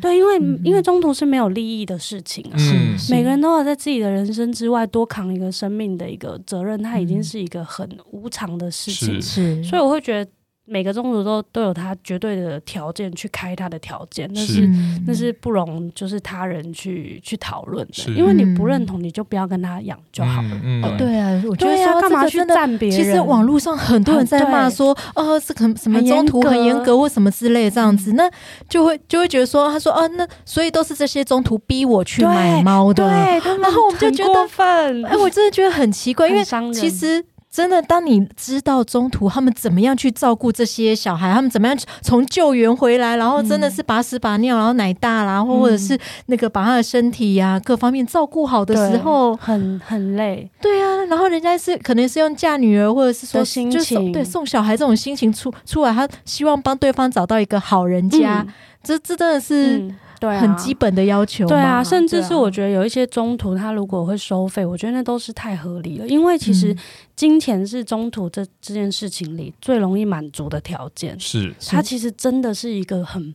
[0.00, 10.30] 对，因为因为中途是没有利益的事情啊，是，每个人都要在自己的人生之外多扛一个生命的一个责任，它已经是一个很无常的事情，是，所以我会觉得。
[10.72, 14.70] 每个中途都都有他绝对的条件去开他的条件，那是，是
[15.04, 20.50] 那是不容就是他人去去讨论的，因为你不认同，你就不要跟他养就好了。
[20.62, 22.96] 嗯，嗯对啊，我觉得说干嘛去赞别人？
[22.96, 28.30] 其实网络上很多人在骂说，哦，是很什么中途很严格或什么之类这样子，那
[28.68, 37.24] 就会就会觉得说，他说，哦，那所以都是这些中途逼我去买猫的，对，对然后我们就觉得，哎，我真的觉得很奇怪，因为其实。
[37.50, 50.48] 真的，当你知道中途他们怎么样去照顾这些小孩，他们怎么样从救援回来，然后真的是把屎把尿，然后奶大啦，或者是那个把他的身体呀、啊、各方面照顾好的时候，很很累。
[50.60, 59.78] 对啊，然后人家是可能是用嫁女儿，或者是说心情，对送小孩这种心情出出来，他希望帮对方找到一个好人家，嗯、这这真的是。
[59.78, 61.46] 嗯对啊，很基本的要求。
[61.48, 66.76] 对啊，甚至是我觉得有一些中途他如果会收费，我觉得那都是太合理了，因为其实
[67.16, 71.18] 金钱是中途这这件事情里最容易满足的条件。
[71.18, 73.34] 是，它其实真的是一个很。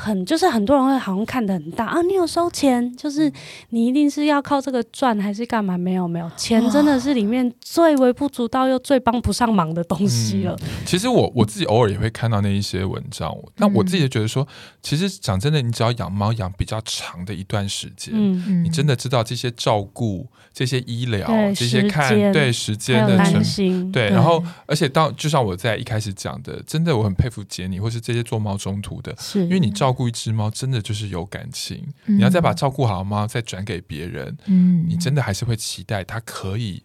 [0.00, 3.30] 很就是很多人会好像看得很大啊，你有收钱，就是
[3.70, 5.76] 你一定是要靠这个赚还是干嘛？
[5.76, 10.56] 没有没有，钱真的是里面最微不足道又最帮不上忙的东西了。
[10.62, 14.46] 嗯、其实我我自己偶尔也会看到那一些文章，那、嗯、我自己就觉得说，
[14.80, 21.26] 其实讲真的，你只要养猫养比较长的一段时间，嗯、你真的知道这些照顾、这些医疗、
[21.56, 29.87] 这些看对时间的成心，对，然后而且到就像我在一开始讲的，真的我很佩服杰尼或是这些做猫中途的，是因为你照。
[29.88, 36.82] 照顾一只猫真的就是有感情，嗯、你要再把照顾好的猫再转给别人，嗯，你真的还是会期待它可以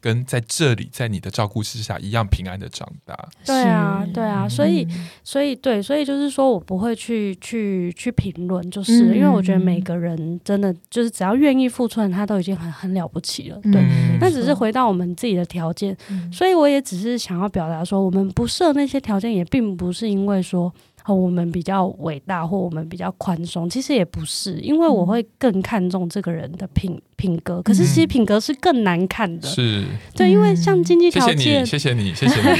[0.00, 3.28] 跟在这里，在你的照顾之下一样平安的长大。
[3.44, 4.88] 对啊，对啊，所以，
[5.22, 13.60] 所以，对，所以就是说我不会去去去评论，就是、嗯、因为我觉得每个人真的就是只要愿意付出，他都已经很很了不起了。
[13.64, 13.82] 对，
[14.18, 20.72] 那、嗯、只是回到我们自己的条件，嗯、所以我也只是想要表达说，我们不设那些条件，也并不是因为说。
[21.14, 27.62] 我们比较伟大，或我们比较宽松，其实也不是，因为我会更看重这个人的品品格。
[27.62, 29.84] 可是其实品格是更难看的，是
[30.14, 32.58] 对，因为像经济条件，谢谢你，谢谢你，谢谢你。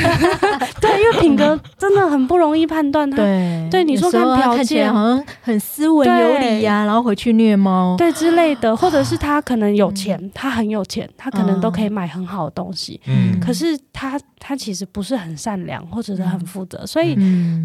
[0.80, 3.09] 对，因为品格真的很不容易判断。
[3.11, 13.01] 对，对，你说看条件，好像很斯文有礼呀，然后回去虐猫，对之类的， 或者是他可能有钱，他很有钱，他可能都可以买很好的东西。
[13.07, 17.16] 嗯，可是他他其实不是很善良，或者是很负责，所以，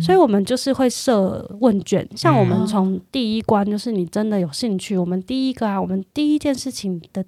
[0.02, 0.73] 所以我们就是。
[0.74, 7.24] 会设问卷，像我们从第一关就是你真的有兴趣，我们第一个啊，我们第一件事情的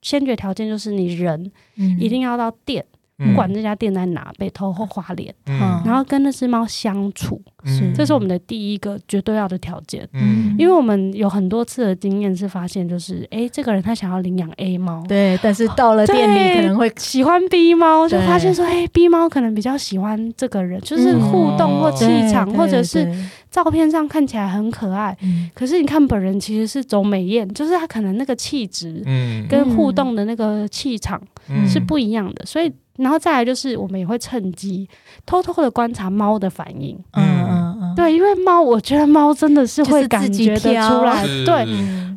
[0.00, 1.50] 先决条件就是你人
[1.98, 2.84] 一定要到店。
[3.18, 10.08] 不管这家店在哪，北投或花莲，嗯、然后跟那只猫相处，是这是我们的第一个绝对要的条件。
[10.14, 23.06] 嗯，因为我们有很多次的经验是发现，就是哎，这个人他想要领养 A 猫，对，但是到了店里可能会喜欢 B 猫，就发现说，哎，B 猫可能比较喜欢这个人，就是互动或气场，或者是
[23.50, 25.16] 照片上看起来很可爱，
[25.54, 31.22] 可是你看本人其实是走美艳，就是他可能那个气质，嗯，跟互动的那个气场
[31.68, 32.72] 是不一样的，所以。
[32.96, 34.88] 然后再来就是，我们也会趁机
[35.24, 36.98] 偷偷的观察猫的反应。
[37.12, 41.24] 嗯嗯嗯，对，因为猫，我觉得猫真的是会感觉得出来。
[41.46, 41.64] 对，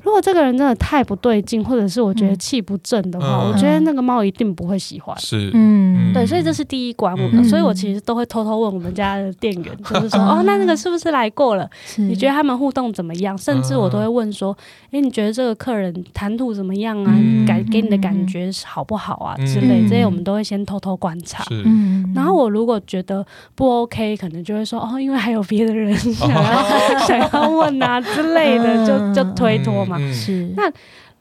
[0.03, 5.17] 如果这个人真的太不对劲，或者是我觉得气不正的话，我觉得那个猫一定不会喜欢。
[5.19, 7.13] 是，嗯，对，所以这是第一关。
[7.13, 11.69] 我们，所以我其实都会偷偷问我们家的店员，就是说，哦，那那个是不是来过了？
[11.97, 13.37] 你觉得他们互动怎么样？
[13.37, 14.55] 甚至我都会问说，
[14.91, 17.15] 哎，你觉得这个客人谈吐怎么样啊？
[17.47, 19.35] 感给你的感觉好不好啊？
[19.45, 20.65] 之类这些，我们都会先。
[20.65, 23.23] 偷偷观察，嗯然后我如果觉得
[23.53, 26.65] 不 OK，可能就会说哦，因为还有别的人 想要、哦、
[27.07, 29.97] 想要问啊之类的，就就推脱嘛。
[30.13, 30.71] 是那。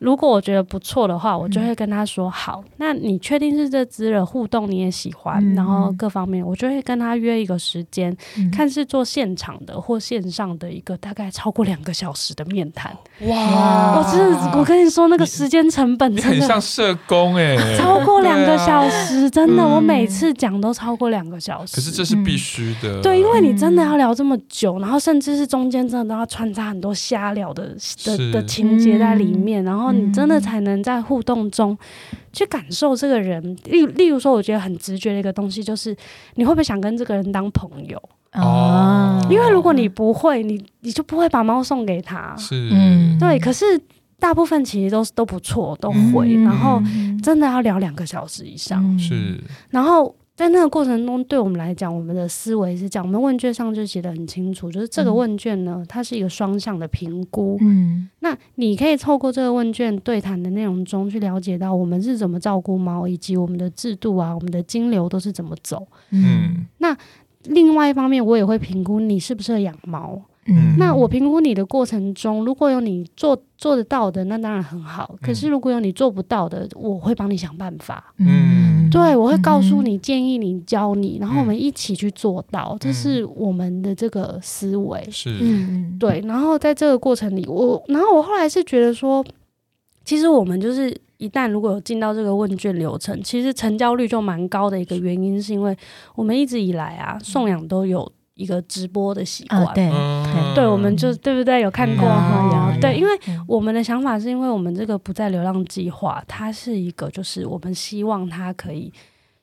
[0.04, 2.62] 如果我觉得不错的话，我就会跟他说好。
[2.76, 4.24] 那你确定是这只了？
[4.24, 8.14] 互动你也喜欢，然后各方面，我就会跟他约一个时间，
[8.52, 12.94] 看是做现场的或线上的一个大概超过两个小时的面谈。
[13.22, 13.96] 哇！
[13.96, 21.76] 我真的，我跟你说，那个时间成本真的很像社工哎，超过两个小时，真的，我每次讲都超过两个小时。
[21.76, 27.74] 可是这是必须的，对，因为你真的要聊这么久，然后甚至是中间真的都要穿插很多瞎聊的
[28.04, 29.93] 的的情节在里面，然后。
[29.94, 31.76] 你真的才能在互动中
[32.32, 35.96] 去感受这个人，例例如说，我觉得很直觉的一个东西就是，
[36.34, 38.02] 你会不会想跟这个人当朋友？
[38.32, 42.34] 哦，因为如果你不会，你你就不会把猫送给他。
[42.36, 43.38] 是，嗯，对。
[43.38, 43.64] 可是
[44.18, 46.34] 大部分其实都都不错，都会。
[46.42, 46.82] 然后
[47.22, 48.98] 真的要聊两个小时以上。
[48.98, 49.40] 是，
[49.70, 50.14] 然后。
[50.36, 57.56] 在那个过程中，对我们来讲，我们的思维是这样：我们问卷上就写的很清楚，就是这个问卷呢，它是一个双向的评估。
[57.60, 65.86] 嗯，那你可以透过这个问卷对谈的内容中去了解到我们是怎么照顾猫，以及我们的制度啊，我们的金流都是怎么走。
[66.10, 66.96] 嗯，那
[67.44, 70.20] 另外一方面，我也会评估你适不适合养猫。
[70.46, 75.16] 嗯，那我评估你的过程中，如果有你做做得到的，那当然很好。
[75.22, 78.12] 可是如果有你做不到的，我会帮你想办法。
[78.18, 82.76] 嗯，对，我会告诉你、建议你、教你，然后我们一起去做到。
[82.78, 85.02] 这是我们的这个思维。
[85.10, 86.22] 是，嗯，对。
[86.26, 89.24] 然后在这个过程里，我，然后我后来是觉得说，
[90.04, 95.74] 其实我们就是一旦如果有进到这个问卷流程，其实成交率就蛮高的一个原因，是因为
[96.14, 98.12] 我们一直以来啊，送养都有。
[98.34, 99.90] 一个直播的习惯，对，
[100.54, 101.60] 对，我们就对不对？
[101.60, 102.76] 有看过哈？
[102.80, 103.10] 对，因为
[103.46, 108.92] 我们的想法是因为我们这个不在流浪计划，它是一个，就是我们希望它可以。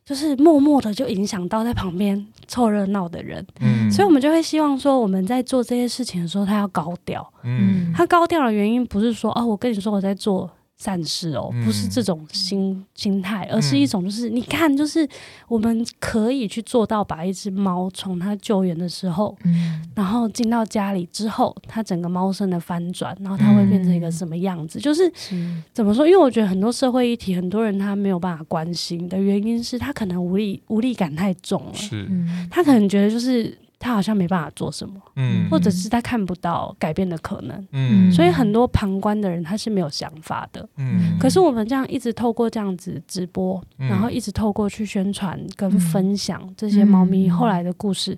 [0.03, 3.45] 就是默默的就影响到在旁边凑热闹的人。
[3.61, 7.25] 嗯，所以我们就会希望说，我们在做这些事情的时候，他要高调。
[7.43, 10.49] 嗯，他高调的原因不是说哦，我跟你说我在做。
[10.81, 15.07] 善事哦，不是这种心心态，而是一种就是你看，就是
[15.47, 19.37] 我们可以去做到把一只猫从它救援的时候，
[19.93, 24.79] 然后进到家里之后，它整个猫生的翻转，然后它会变成一个什么样子？
[24.79, 25.11] 就是
[25.71, 26.07] 怎么说？
[26.07, 32.09] 因为我觉得很多社会议题，很多人他没有办法关心的原因是他可能无力无力感太重了，是，
[32.49, 33.55] 他可能觉得就是。
[33.81, 48.17] 他好像没办法做什么，嗯，或者是他看不到改变的可能，嗯，所以很多旁观的人他是没有想法的，嗯，可是我们这样一直透过这样子直播，嗯，然后一直透过去宣传跟分享这些猫咪后来的故事。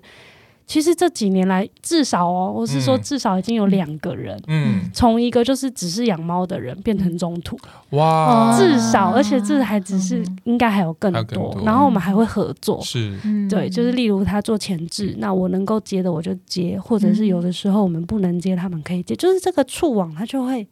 [0.66, 7.54] 其实这几年来，至少哦，我是说至少已经有两个人，嗯，从一个就是只是养猫的人变成中途，
[7.90, 13.14] 哇，至少，而且这还只是应该还有更多，然后我们还会合作，是，
[13.48, 20.66] 对，就是例如他做前置，那我能够接的我就接，或者是有的时候我们不能接，他们可以接，就是这个触网它就会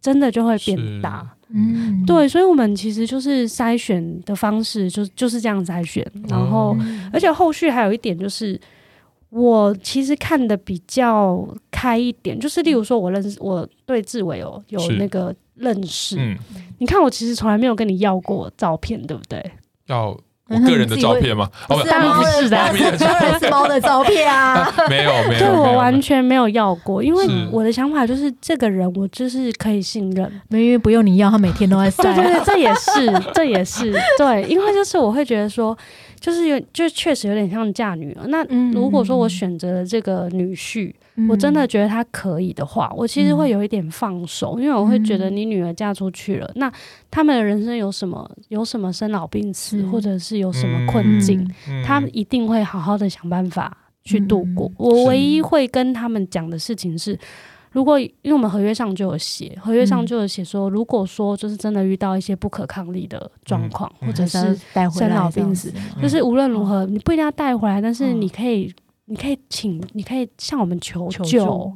[0.00, 6.76] 真的就会变大，嗯，对，所以我们其实就是筛选的方式就就是这样筛选，然后
[7.12, 8.60] 而且后续还有一点就是。
[9.36, 16.16] 我其实看的比较开一点，就是例如说，我认识我对志伟有有那个认识。
[16.18, 16.34] 嗯，
[16.78, 19.44] 你看我其实从来没有跟你要过照片，对不对？
[19.88, 20.16] 要
[20.48, 21.50] 我个人的照片吗？
[21.68, 24.72] 不是猫的，当然是猫的照片啊。
[24.88, 32.02] 没 有没有，对 我完全没有要过，因为我的想法就是这个人我就是可以信任，因为不用你要，他每天都在晒。
[32.16, 35.76] 对对对，这也是这也是对，因为就是我会觉得说。
[36.18, 38.26] 就是有，就确实有点像嫁女儿。
[38.28, 46.72] 那如果说我选择了这个女婿，嗯、我真的觉得他可以的话，我其实会有一点放手，嗯、因为我会觉得你女儿嫁出去了，嗯、那
[47.10, 51.48] 他们的人生有什么有什么生老病死，嗯、或者是有什么困境，
[51.84, 54.68] 他们一定会好好的想办法去度过。
[54.68, 57.18] 嗯、我唯一会跟他们讲的事情是。
[57.76, 64.58] 如果因为我们合约上就有写，合约上就有写说，如果说就是真的遇到一些不可抗力的状况，或者是
[64.94, 65.70] 生老病死，
[66.00, 68.74] 就是无论如何，你不一定要带回来，但是你可以，
[69.04, 71.70] 你可以请，你可以向我们求救。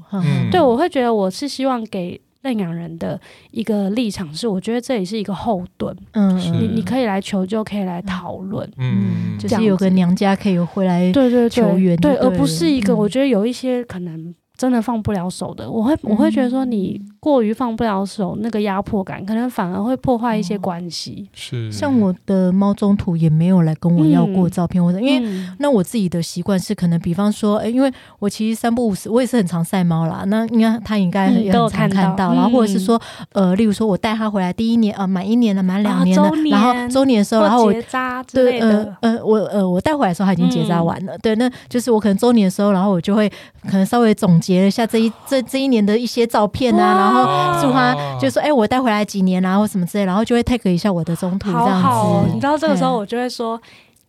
[0.50, 3.20] 对，我会觉得我是希望给认养人的
[3.50, 5.94] 一个立场是，我觉得这也是一个后盾。
[6.12, 8.66] 嗯，你你可以来求救，可以来讨论。
[8.78, 14.34] 嗯，就是有个娘家可以回来，对对求援，对，而不是一个我觉得有一些可能。
[14.60, 21.26] 真的放不了手的，我会我会觉得说你过于放不了手，那个压迫感可能反而会破坏一些关系。
[21.32, 30.24] 是，像我的猫中途也没有来跟我要过照片，或者因为那我自己的习惯是可能，比方说，哎，因为我其实三不五时，我也是很常晒猫啦。
[30.26, 33.00] 那应该他应该也很常看到，然后或者是说，
[33.32, 37.20] 呃，例如说我带他回来第一年啊，满一年了，满两年了，然后周年。
[37.20, 43.28] 的时候，然后我结扎之类的，呃，我呃我带回来的时候他已经结扎完了，对，那就是我可能周年的时候，然后我就会
[43.64, 44.49] 可能稍微总结。
[44.50, 51.72] 截了下这一这这一年的一些照片啊，然后祝他就说：“哎，我带回来几年啊，或什么之类，然后就会 take 一下我的中途这样子。
[51.82, 53.60] 好好”你知道这个时候我就会说。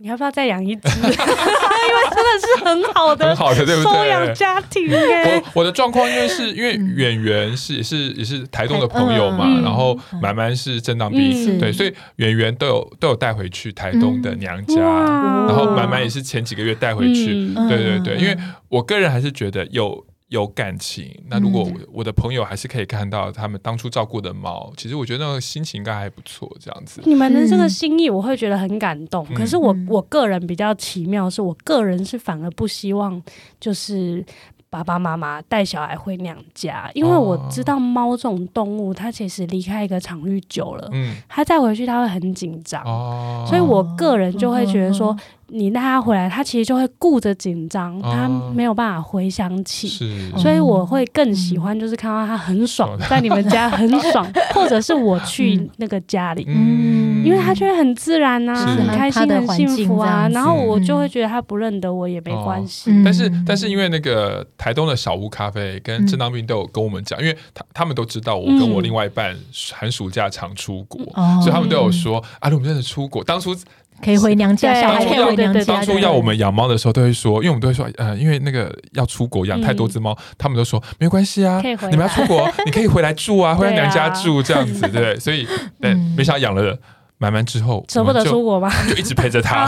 [0.03, 0.89] 你要不要再养一只？
[0.97, 3.93] 因为真的是很好的、很好的，对不对？
[3.93, 5.43] 收养家庭耶。
[5.53, 18.35] 我我的状况，因为是因为远圆是也是也是台东的朋友嘛，然后满满是正当兵，对，所以远圆都有都有带回去台东的娘家，然后满满也是前几个月带回去，对对对，因为
[18.69, 20.03] 我个人还是觉得有。
[20.31, 26.49] 有感情，那如果我的朋友还是可以看到他们当初照顾的猫，嗯、其实我觉得那个心情应该还不错。
[26.57, 29.27] 这样子，你们的这个心意我会觉得很感动。
[29.29, 33.21] 嗯、可是我我个人比较奇妙，是我个人是反而不希望
[33.59, 34.25] 就是。
[34.71, 45.13] 爸爸妈妈带小孩回娘家，因为我知道猫这种动物，它其实离开一个场域久了，嗯，它再回去它会很紧张，哦，所以我个人就会觉得说，
[45.51, 54.25] 你带他回来，他其实就会顾着紧张，他没有办法回想起，是，所以我会更喜欢就是看到他很爽，在你们家很爽，
[54.55, 64.45] 或者是我去那个家里，嗯，因为他觉得很自然啊，很开心、很幸福啊，然后我就会觉得他不认得我也没关系，但是但是因为那个。
[64.57, 69.35] 台东的小屋咖啡跟正当兵都有跟我们讲，因为他他们都知道我跟我另外一半
[69.73, 71.01] 寒暑假常出国，
[71.41, 73.55] 所以他们都有说啊，我们真的出国，当初
[74.01, 75.63] 可以回娘家，小孩可以回娘家。
[75.63, 85.47] 当初要我们养猫的时候，都会说，因为我们都会说，呃，因为那个要出国养太多只猫，他们都说没关系啊，你们要出国，你可以回来住啊， 回来娘家住这样子，对，所以，
[85.79, 86.77] 对，没想到养了。
[87.21, 88.73] 满满之后舍不得出国吧？
[88.89, 89.67] 就一直陪着他。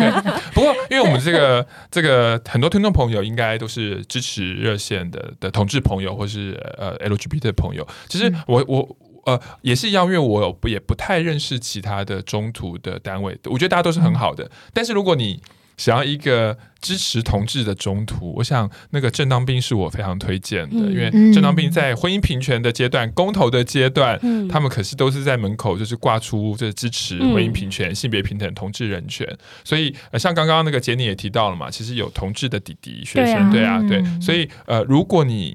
[0.54, 7.86] 不过，因为我们这个这个很多听众朋友应该都是支持热线的的同志朋友，或是呃 LGBT 的朋友。
[8.08, 8.96] 其实我我
[9.26, 14.44] 呃，也是一样，因为我也不太认识其他的中途的单位，我觉得大家都是很好的。
[14.44, 15.40] 嗯、但是如果你
[15.76, 29.28] 想要一个支持同志的中途，我想那个正当兵是我非常推荐的，嗯、因为正当兵在婚姻平权的阶段、公投的阶段，嗯、他们可是都是在门口就是挂出这支持婚姻平权、嗯、性别平等、同志人权。
[29.64, 34.20] 所以，呃、像刚刚那个杰尼也提到了嘛，其实有同志的弟弟学生，对啊，对啊，对。
[34.20, 35.54] 所以，呃，如果你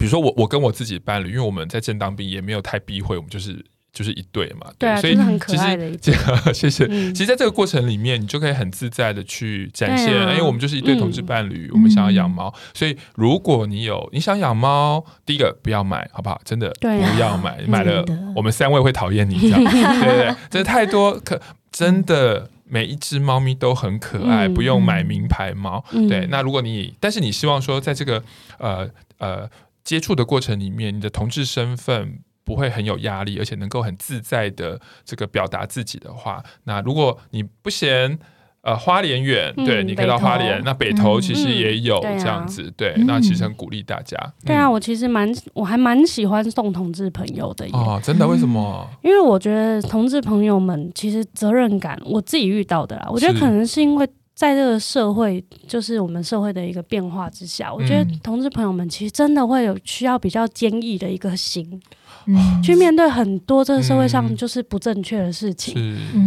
[0.00, 6.14] 比如说我，我跟我自己伴侣，因为我们在正当兵也没有太避讳，我们就是就是一对嘛，对，对啊，所以就是很可爱的一对。
[6.54, 6.86] 谢谢。
[6.88, 16.40] 嗯、其实，在这个过程里面，你就可以很自在的去展现，因为、啊、我们就是一对同志伴侣，嗯、我们想要养猫，所以如果你有你想养猫，第一个不要买，好不好？
[16.46, 16.88] 真的不
[17.20, 18.02] 要买，啊、买了
[18.34, 21.38] 我们三位会讨厌你，这样 对不对，真的太多可
[21.70, 22.48] 真的。
[22.72, 25.84] 每一只猫咪都很可爱，嗯、不用买名牌猫。
[25.90, 28.22] 嗯、对，那如果你，但是你希望说，在这个
[28.58, 28.88] 呃
[29.18, 29.50] 呃
[29.84, 38.18] 接触的过程里面，你的同志身份不会很有压力，而且能够很自在的这个表达自己的话，那如果你不嫌。
[38.62, 40.60] 呃，花莲远，对，你可以到花莲。
[40.66, 44.18] 那北投其实也有这样子，对，那其实很鼓励大家。
[44.44, 47.66] 对啊，我其实蛮，我还蛮喜欢送同志朋友的。
[47.72, 48.28] 哦，真的？
[48.28, 48.86] 为什么？
[49.02, 53.08] 因为我觉得同志朋友们其实责任感，我自己遇到的啦。
[53.10, 61.80] 我觉得可能是因为在这个社会，就是我们社会的一个变化之下，我觉得同志朋友们其实真的会有需要比较坚毅的一个心，
[62.62, 65.74] 去面对很多这个社会上就是不正确的事情。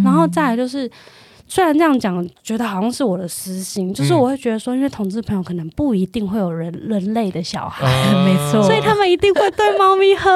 [0.03, 0.89] 然后再来就是。
[1.53, 10.33] 虽然这样讲，觉得好像是我的私心，就是我会觉得说，因为同志朋友可能不一定会有人人类的小孩，嗯、没错，所以他们一定会对猫咪很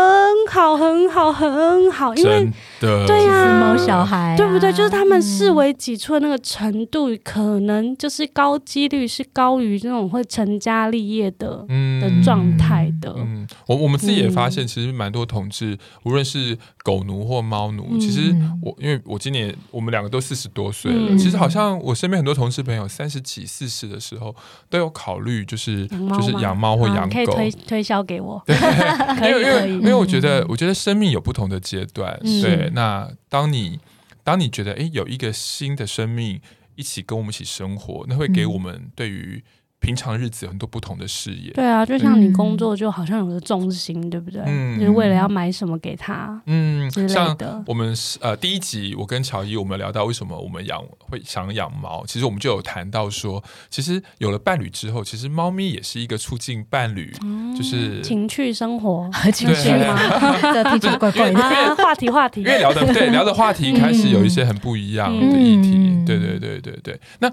[0.47, 2.47] 好，很好，很好，因为
[2.79, 4.71] 对呀，猫小孩、啊，对不对？
[4.71, 13.15] 就是他们视为己出的那个程度，嗯、可能就是高几率是高于那种会成家立业的、嗯、的状态的。
[13.17, 21.06] 嗯，我我们自己也发现，其实蛮多同志，无论是狗奴或猫奴，嗯、其实我因为我今年我们两个都四十多岁了。
[21.09, 24.35] 嗯其实好像我身边很多同事朋友三十几、四十的时候
[24.69, 28.41] 都有考虑，就是就是养猫或养狗，可以推推销给我。
[28.45, 28.55] 对，
[29.31, 32.19] 因为因为因为我觉得，我觉得生命有不同的阶段。
[32.41, 33.79] 对，那当你
[34.23, 36.39] 当你觉得哎，有一个新的生命
[36.75, 39.43] 一起跟我们一起生活，那会给我们对于。
[39.79, 44.41] 平常日子有很多不同的事业，对啊，就像你工作就好像有个重心，嗯、对不对？
[44.45, 59.97] 嗯，就是为了要买什么给他，嗯，像我们呃第一集我跟乔伊我们聊到为什么我们养会想养猫，其实我们就有谈到说，其实有了伴侣之后，其实猫咪也是一个促进伴侣，嗯、就是情趣生活， 情趣吗？
[60.53, 67.31] 这听起来怪怪的，因为话题话题，因为聊的对聊的话题开始有一些很不一样的议题，嗯、对对对对对，那。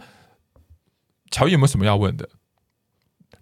[1.31, 2.29] 乔伊有没有什么要问的？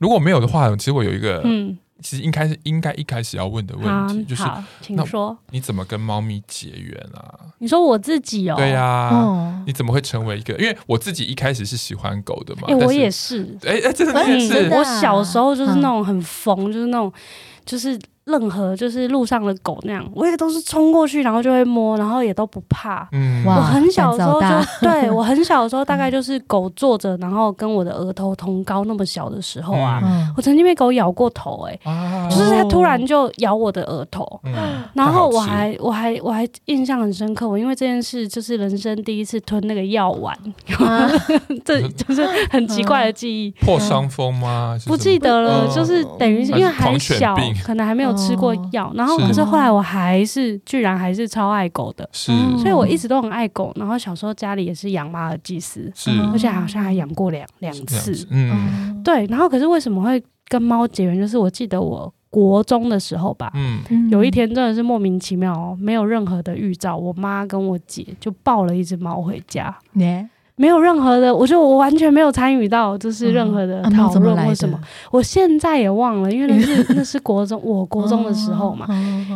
[0.03, 4.43] 如果没有的话，其实我有一个，嗯，其实应该是应该一开始要问的问题，就是，
[4.81, 7.23] 请说，你怎么跟猫咪结缘啊？
[7.59, 10.55] 你说我自己哦，对呀，你怎么会成为一个？
[10.55, 17.13] 因为我自己一开始是喜欢狗的嘛，哎，我也是，哎哎，真的是，我小时候就是那种很疯，就是那种，
[17.65, 17.97] 就是。
[18.25, 23.09] 任何就是路上的狗那样，我也都是冲过去，然后就会摸，然后也都不怕。
[23.11, 24.49] 嗯，我很小的时候就
[24.81, 30.01] 对 我很小的时候，大概就是狗坐着，然后跟我的额头同高那么小的时候啊，
[30.37, 34.41] 我曾经被狗咬过头，哎，就是它突然就咬我的额头，
[34.95, 40.37] 然后我还我还我还印象很深刻，我因为这件事就是人生第一次吞那个药丸，
[41.64, 43.51] 这 就是很奇怪的记忆。
[43.64, 44.79] 破伤风吗？
[44.87, 48.12] 不记得了，就是等于因为还小，可能还没有。
[48.15, 53.73] 吃过药，然后可是后来我还是居然还是超爱狗的，是，所以我一直都很爱狗。
[53.77, 59.27] 然后小时候家里也是养马尔济斯，是，而且好像还养过两两次，嗯，对。
[59.27, 61.19] 然后可是为什么会跟猫结缘？
[61.19, 69.75] 就是我记得我国中的时候吧，嗯，有一天真的是莫名其妙哦，没有任何的预兆，我妈跟我姐就抱了一只猫回家，
[70.57, 74.79] 没有任何的，我就我完全没有参与到，就是任何的讨论或什么。
[75.11, 78.87] 我现在也忘了，因为那是 那是国中，我国中的时候嘛。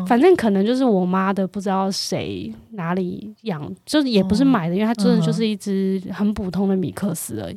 [0.06, 7.56] 反正可能就是我妈的，不知道谁哪里养，就是也不是买的，因为它真的就是一只很普通的米克斯而已。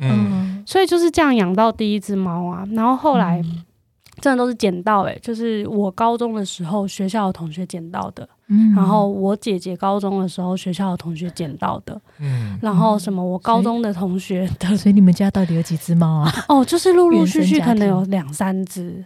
[0.66, 3.44] 所以就是这样养到第一只猫啊，然后后来
[4.20, 8.28] 真的都是捡到，诶，就是我高中的时候学校的同学捡到的。
[8.52, 16.34] 嗯，然后我姐姐高中的时候学校的同学捡到的，嗯，然后什么我高中的同学的，所以你们家到底有几只猫啊？
[16.50, 19.06] 哦，就是陆陆续续可能有两三只，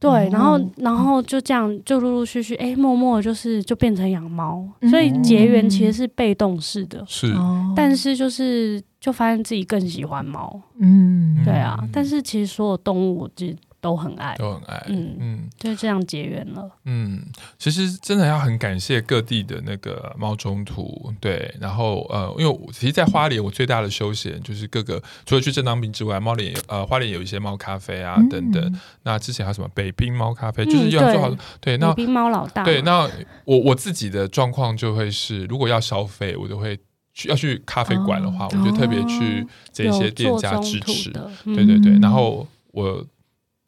[0.00, 7.32] 对，然后然后就这样就陆陆续续，哎，默默就是就变成养猫，所以结缘其实是被动式的，是，
[7.76, 13.46] 但是就是就发现自己更喜欢猫，嗯，对啊，但是其实所有动物我就。
[13.82, 16.70] 都很爱，都很爱，嗯嗯，就这样结缘了。
[16.84, 17.20] 嗯，
[17.58, 28.80] 其实真的要很感谢各地的那个猫中途，对，然后呃，因为我其实，在花莲我最大的休闲就是各个除了去正当兵之外，猫脸呃花莲有一些猫咖啡啊、嗯、等等。
[29.02, 33.10] 那之前还有什么北冰猫咖啡，就是要做好、嗯、对，那北冰猫老大，对，那
[33.44, 36.78] 我我自己的状况就会是，如果要消费，我就会。
[37.14, 41.10] 去要去咖啡馆的话，哦、我就特别去这些店家支持。
[41.44, 43.04] 对对对，然后我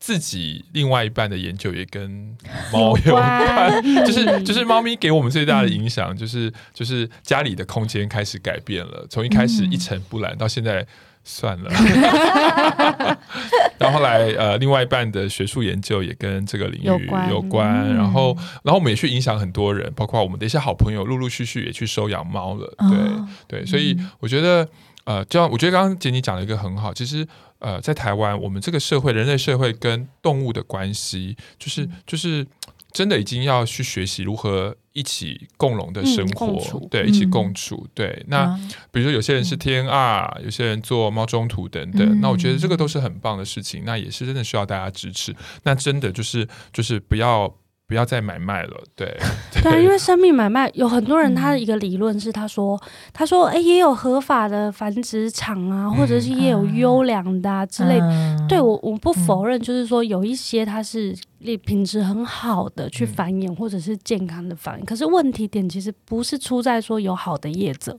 [0.05, 2.37] 自己另外一半的研究也跟
[2.71, 10.87] 猫有关，就是就是猫咪给我们最大的影响，就是就是家里的空间开始改变了，从一开始一尘不染到现在。
[11.27, 11.71] 算了，
[13.79, 24.69] 然后后来呃，另外一半的学术研究也跟这个领域有关，有关嗯、然后然后我们也去影响很多人，包括我们的一些好朋友，陆陆续续也去收养猫了，对、哦、对，所以我觉得
[25.05, 27.27] 呃，就像我觉得刚刚杰尼讲了一个很好，其实
[27.65, 32.47] 呃，在台湾我们这个社会，人类社会跟动物的关系，就是就是。
[32.95, 38.25] 真的已经要去学习如何一起共荣的生活，嗯、对，一起共处，嗯、对。
[38.29, 38.57] 那
[38.93, 45.35] 比如说有些人是 TNR，、嗯、有些人做猫中途等等，嗯、那我觉得这个都是很棒的事情，那也是真的需要大家支持。
[45.65, 47.53] 那真的就是就是不要。
[47.87, 49.15] 不要再买卖了，对
[49.53, 58.07] 对，对，因为生命买卖有很多人，他的一个理论是，他说，嗯、他说，哎，也有合法的繁殖场啊，或者是也有优良的啊之类的。
[58.07, 61.15] 嗯、对我，我不否认，就是说有一些它是
[61.63, 64.85] 品质很好的去繁衍，嗯、或者是健康的繁衍。
[64.87, 67.99] 可是问题点其实不是出在说有好的业者，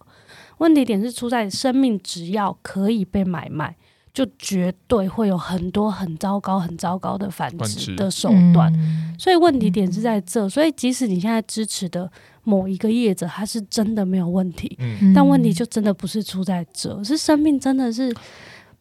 [0.57, 3.75] 问题点是出在生命只要可以被买卖。
[4.15, 10.47] 就绝对会有很多很糟糕、很糟糕的繁殖的手段，嗯、所以问题点是在这。
[10.47, 12.09] 所以即使你现在支持的
[12.43, 18.15] 某一个业者，他是真的没有问题，嗯、但问题就真的不是出在这，是生命真的是。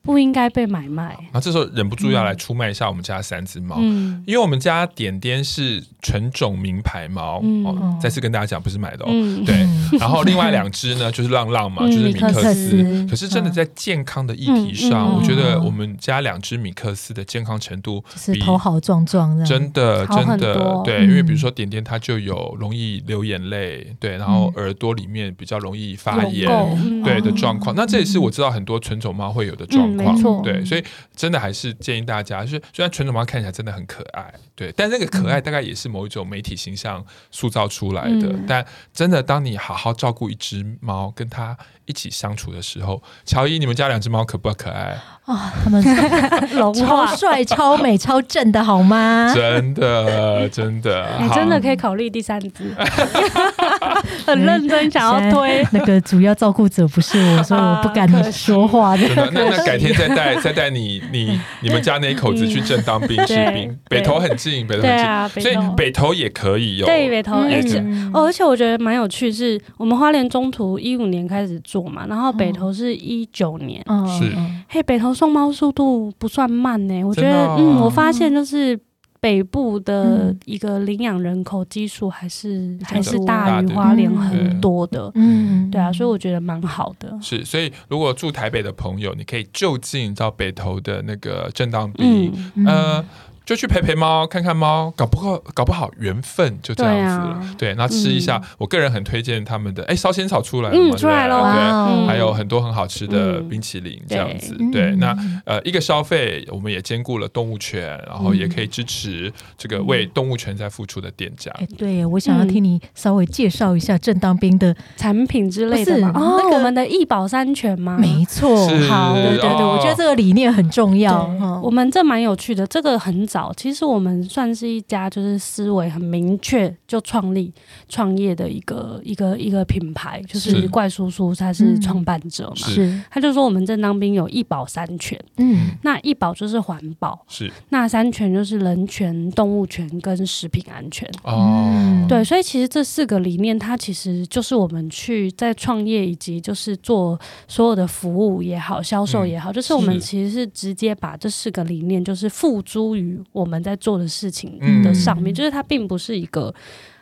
[0.04, 1.16] 不应该被买卖。
[1.32, 9.08] 那这时候忍不住要来出卖一下我们家三只猫，嗯、因为我们家点点是纯种名牌猫，嗯、哦，再次跟大家讲，不是买的哦。
[9.10, 9.66] 嗯、对，
[9.98, 12.42] 然后另外两只呢，就是浪浪嘛，嗯、就是米克斯。
[12.42, 13.06] 克斯。
[13.08, 27.74] 可是真的在健康的议题上，嗯、我觉得我们家两只米克斯的健康程度比头好壮壮的，真的真的对，因为比如说点点它就有容易流眼泪，对，然后耳朵里面比较容易发炎，嗯、对的状况。
[27.74, 30.14] 那这也是我知道很多纯种猫会有的状况。
[30.14, 30.84] 没错，对，所以
[31.14, 38.28] 真的还是建议大家，就是虽然纯种猫看起来真的很可爱，对，但那个可爱大概也是某一种媒体形象塑造出来的。
[38.28, 44.96] 嗯、但真的，当你好好照顾一只猫，跟它一起相处的时候，乔伊，你们家两只猫可不可爱？
[45.24, 45.82] 啊，他们
[46.74, 49.32] 超帅、超美、超正的，好吗？
[49.34, 52.74] 真的，真的，你真的可以考虑第三只，
[54.26, 55.66] 很认真想要推。
[55.72, 58.94] 那个主要照顾者不是我，所以我不敢说话。
[58.96, 66.86] 那那改天再带 再带你你你们家那一口子去正当兵士兵，北投很近，北投很近，所以北投也可以有。
[66.86, 67.78] 对，北投而且
[68.12, 73.84] 哦，而且我觉得蛮有趣，是我们花莲中途一五年开始做嘛，然后北投是一九年，
[74.20, 74.30] 是。
[74.68, 75.12] 嘿北投。
[75.14, 78.78] 送猫速度不算慢呢，我觉得，哦、嗯，我发现就是
[79.20, 87.16] 北部的一个领养人口基数还是、嗯、还是大于花莲很多的，嗯，对啊，所以我觉得蛮好的。
[87.22, 93.04] 是，所以如果住台北的朋友，你可以就近到北投的那个正当比，嗯、呃。
[93.44, 97.54] 就去陪陪猫，看看猫，搞不好搞不好缘分就这样子了。
[97.58, 99.84] 对，那吃一下，我个人很推荐他们的。
[99.84, 100.96] 哎，烧仙草出来了吗？
[100.96, 101.42] 出来了。
[101.86, 104.56] 对，还有很多很好吃的冰淇淋，这样子。
[104.72, 105.14] 对，那
[105.44, 111.50] 呃，一个消费，我们也兼顾了动物权，然后也可以支持这个为动物权在付出的店家。
[111.56, 115.94] 哎，对，我想要听你稍微介绍一下正当兵的产品之类的。
[116.14, 117.98] 哦，我们的一保三全吗？
[118.00, 118.66] 没错。
[118.88, 121.30] 好，对对对，我觉得这个理念很重要。
[121.62, 123.28] 我们这蛮有趣的，这个很。
[123.34, 127.52] 早，其实我们算是一家就是思维很明确就创立
[127.88, 133.02] 创业的一个一个一个品牌，就是怪叔叔他是创办者嘛，是。
[133.10, 137.52] 他就说我们正当兵有一保三全，嗯，那一保就是环保，是。
[137.70, 147.18] 那三全就是人权、动物权跟食品安全哦，对，所以其实这四个理念，它其实就是我们去在创业以及就是做
[147.48, 153.20] 所有的服务也好、销售也好，嗯、就是我们其实是直接把这四个理念就是付诸于。
[153.32, 156.54] 我们在做的事情的上面，嗯、就是它并不是一个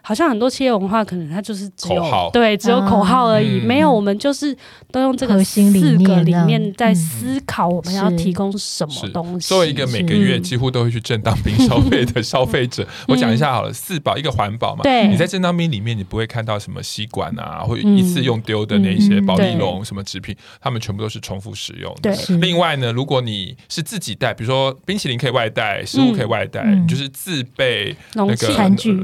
[0.02, 2.30] 好像很多企业文化可能它就是只有口号。
[2.30, 4.56] 对，只有口号而已，嗯、没有我们就是
[4.90, 5.62] 都用这个四
[5.98, 9.48] 个理念在思考我们要提供什么东西。
[9.48, 22.12] 作为一个每个月几乎都会去正当兵消费的消费者，我讲一下好了，四宝一个环保嘛，对，你在正当兵里面你不会看到什么吸管啊，或一次用丢的那些保丽龙什么纸品，他们全部都是重复使用的。
[22.40, 29.00] 另外呢，如果你是自己带，比如说冰淇淋可以外带，食物可以外带，你就是自备那个餐具，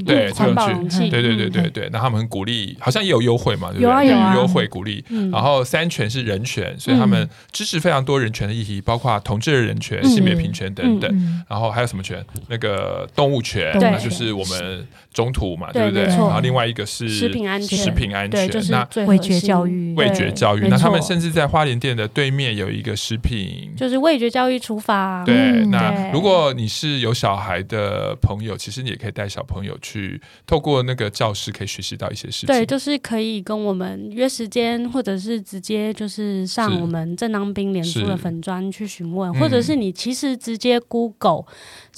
[0.89, 3.85] 对，对对对对对，那他们很鼓励，好像也有优惠嘛，对不对？
[3.85, 5.05] 有啊有啊，优惠鼓励。
[5.31, 11.45] 然后三权是人权，所以他们支持非常多人权的议题，包括同志的人权、性别平权等等。
[11.49, 12.25] 然后还有什么权？
[12.49, 16.05] 那个动物权，那就是我们中途嘛，对不对？
[16.05, 20.69] 然后另外一个是食品安全，食品安全，那味觉教育，味觉教育。
[20.69, 25.25] 那他们甚至在花莲店的对面有一个食品，就是味觉教育厨房。
[25.25, 32.49] 对，那如果你是有小孩的朋友，其实你也可以带小朋友去，透过那个教室可以学习到一些事情。
[32.49, 41.45] 对，就是可以跟我们约时间，或者是直接就是上我们正当兵联署的粉砖去询问，或者是你其实直接 Google，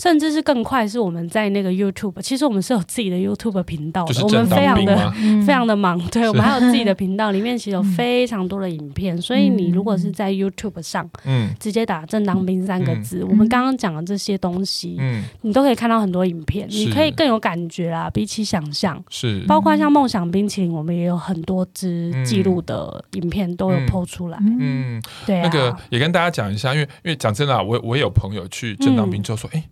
[0.00, 5.12] 甚至是更快，是我们在那个 YouTube，其实我们是有自己的 YouTube 频道的，我们非常的
[5.46, 29.62] 非常的忙，对，我们还有自己的频道，里面其实有非常多的影片，所以你如果是在 YouTube 上，嗯，直接打正当兵三个字，我们刚刚讲的这些东西，嗯，你都可以看到很多影片，你可以更有感觉啦，比起想象，是，包括像梦想冰淇淋，我们也有很多支记录的影片都有 PO 出来，嗯，对，那个也跟大家讲一下，因为因为讲真的，我我也有朋友去正当兵之后说，哎。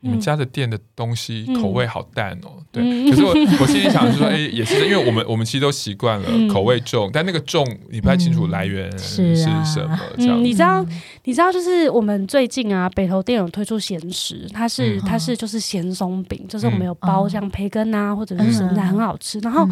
[0.00, 3.10] 你们家的店的东西口味好淡哦，对。
[3.10, 9.46] 可是我我心里想的是说，哎，也是因为我们我们其实都习惯了口味重，但那个重你不太清楚来源是什
[9.86, 9.98] 么。
[10.16, 10.82] 嗯，你知道
[11.24, 19.38] 你知道就是我们最近啊，北投店有推出咸食，它是它是就是咸松饼，就是我们有包像培根啊或者是生菜，很好吃。
[19.40, 19.68] 然后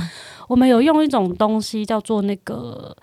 [0.46, 2.94] 我们有用一种东西叫做那个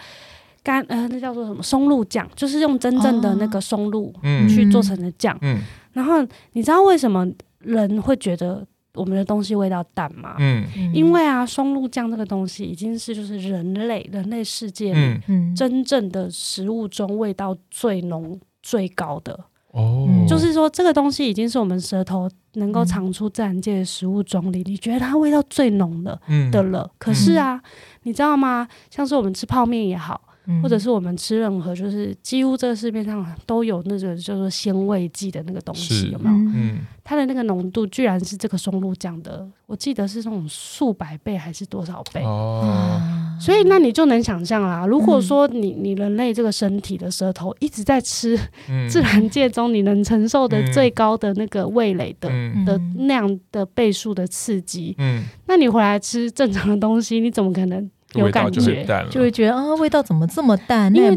[0.66, 4.12] 干呃，那叫做什么松露酱，就是用真正的那个松露
[4.50, 5.38] 去做成的酱。
[5.42, 5.60] 嗯。
[5.94, 7.26] 然后你知道为什么
[7.60, 10.36] 人会觉得我们的东西味道淡吗？
[10.40, 15.22] 嗯，因为啊，松露酱这个东西已经是就是人类人类世界里
[15.56, 19.40] 真正的食物中味道最浓最高的
[19.72, 26.20] 哦，就是说这个东西已经是我们舌头能够尝出自然界的食物中里，你觉得它味道最浓的
[26.52, 26.90] 的了。
[26.98, 27.62] 可是啊，
[28.04, 28.68] 你知道吗？
[28.90, 30.22] 像是我们吃泡面也好。
[30.62, 36.36] 或者是我们吃任何，就是几乎这个市面上都有那个叫做鲜味剂的那个东西，有没有？
[36.54, 42.22] 嗯，它的那个浓度居然是这个松露酱的，我记得是那种数百倍还是多少倍？
[42.24, 43.02] 哦，
[43.40, 48.38] 所以那你就能想象啦，如果说你你人类这个身体的舌头一直在吃
[48.90, 52.30] 自然界中你能承受的最高的那个味蕾的
[52.66, 57.90] 的那样的倍数的刺激，嗯，那你回来吃正常的东西，你怎么可能？
[58.16, 60.94] 有感觉，就会觉得啊，味道怎么这么淡？
[60.96, 61.14] 因为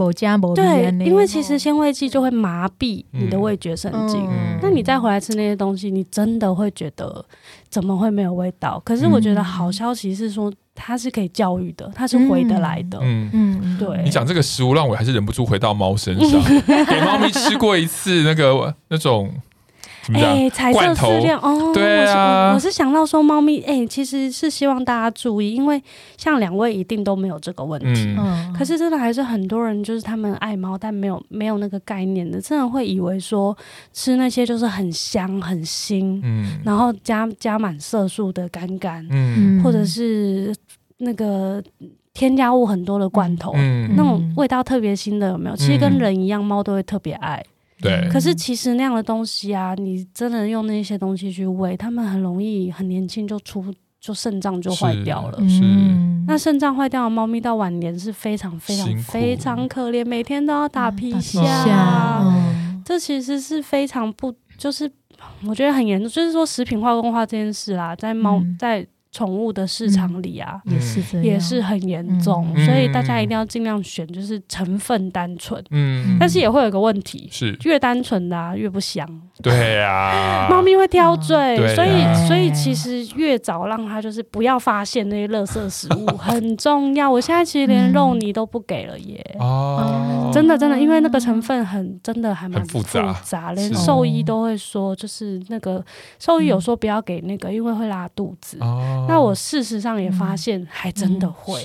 [0.54, 4.28] 对，因为其实鲜味剂就会麻痹你的味觉神经。
[4.60, 7.24] 那你再回来吃那些东西，你真的会觉得
[7.68, 8.80] 怎么会没有味道？
[8.84, 12.98] 可是我觉得好消息是说，它是可以教育的，它是回得来的。
[13.02, 14.02] 嗯嗯，对。
[14.04, 16.40] 你讲这个食物，让我还是忍不住回到猫身上，
[16.86, 19.30] 给猫咪吃过一次那个那种。
[20.14, 25.82] 哎，彩色饲料哦，对啊，我是我是想到说猫咪，哎，其实是希望大家注意，因为
[26.16, 33.56] 像两位一定都没有这个问题，嗯，可是真的还是很多人就是他们爱猫，但没有没有那个概念的，真的会以为说
[33.92, 40.54] 吃那些就是很香很腥，嗯，然后加加满色素的干干，嗯，或者是
[40.98, 41.62] 那个
[42.14, 45.56] 添加物很多的罐头，嗯，那种味道特别腥的有没有？
[45.56, 47.44] 其实跟人一样，猫都会特别爱。
[47.80, 53.64] 对，可是其实那样的东西啊，你真的用那些东西去喂，它们很容易很年轻就出
[54.00, 55.38] 就肾脏就坏掉了。
[55.48, 55.62] 是，
[56.26, 62.24] 那肾脏坏掉的猫咪到晚年是非常非常非常可怜，每天都要打皮下。
[62.84, 64.90] 这其实是非常不，就是
[65.46, 68.86] 我觉得很严重，就是说食品化工化这件事啦，在猫在。
[69.10, 75.62] 宠物的市场里啊，也是也是很严重，所以大家一定要尽量选就是成分单纯。
[75.70, 77.56] 嗯，但是也会有个问题，是。
[77.64, 79.08] 越单纯的啊越不香。
[79.42, 87.10] 对呀， 猫咪会挑嘴，所以所以其实越早让它就是不要发现那些垃圾食物 很重要。
[87.10, 89.24] 我现在其实连肉泥都不给了耶。
[89.38, 92.82] 哦，真的真的，因为那个成分很真的还蛮复
[93.22, 95.84] 杂，连兽医都会说，就是那个
[96.18, 98.58] 兽医有说不要给那个，因为会拉肚子。
[98.60, 99.06] 哦。
[99.08, 101.60] 那我事实上也发现，还真的会，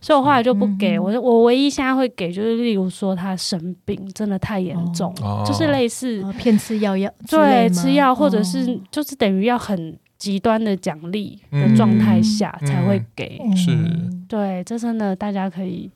[0.00, 1.12] 所以我后来就不给我。
[1.20, 5.14] 我唯一现在会给，就是例如说它生病真的太严重，
[5.46, 13.40] 就是类似骗吃药药，对，吃药或者是就是等于要很极端的奖励的状态下才会给。
[13.44, 13.50] 嗯。
[13.50, 15.90] 嗯、是，对，这真的大家可以。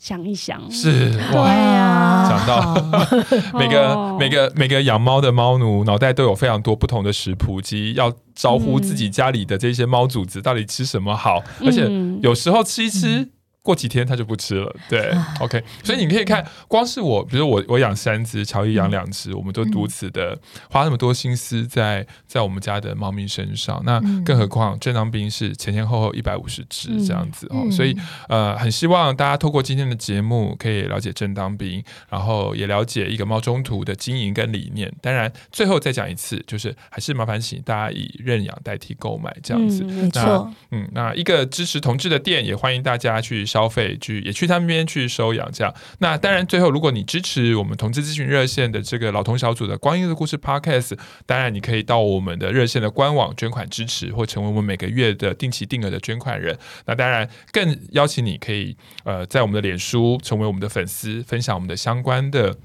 [0.00, 2.74] 想一想，是，对呀， 想到
[3.60, 11.86] 每个每个每个养猫的猫奴脑袋都有非常多不同的食谱，及要招呼自己家里的这些猫主子到底吃什么好，而且
[12.22, 13.28] 有时候吃一吃。
[13.70, 20.36] 过几天他就不吃了，对，OK，所以你可以看，光是我，比如我我养三只，乔伊养两只，我们都如此的
[20.68, 27.96] 花那么多心思在在我们家的猫咪身上，那更何况正当兵是前前后后一百五十只这样子哦，所以
[28.28, 34.92] 呃，很希望大家透过今天的节目可以了解正当兵，然后也了解一个猫中途的经营跟理念。
[35.00, 43.44] 当然，最后再讲一次，就是还是麻烦请大家以认养代替购买这样子，没错，嗯，那一个支持同志的店，也欢迎大家去。
[43.50, 45.74] 消消费去也去他们那边去收养，这样。
[45.98, 56.58] 那当然，最后如果你支持我们同志咨询热线的这个老同小组的光阴的故事 Podcast，当然你可以到我们的热线的官网捐款支持，或成为我们每个月的定期定额的捐款人。
[56.86, 62.56] 那当然更邀请你可以呃在我们的脸书成为我们的粉丝，分享我们的相关的。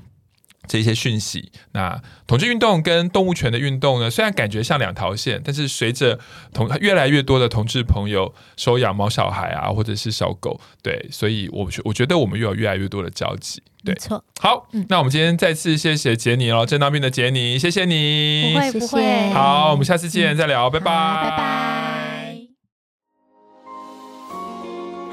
[0.68, 6.20] 这些讯息，那同志运动跟动物权的运动呢，虽然感觉像两条线，但是随着
[6.54, 14.24] 同越来越多的同志朋友收养猫小孩啊，或者是小狗，对，所以我我觉得我们又有越来越多的交集，对，没错。
[14.40, 19.30] 好，嗯、那我们今天再次谢谢杰尼哦，正当兵的杰尼，谢谢你，不会不会。
[19.34, 22.25] 好，我们下次见，嗯、再聊，拜拜，拜拜。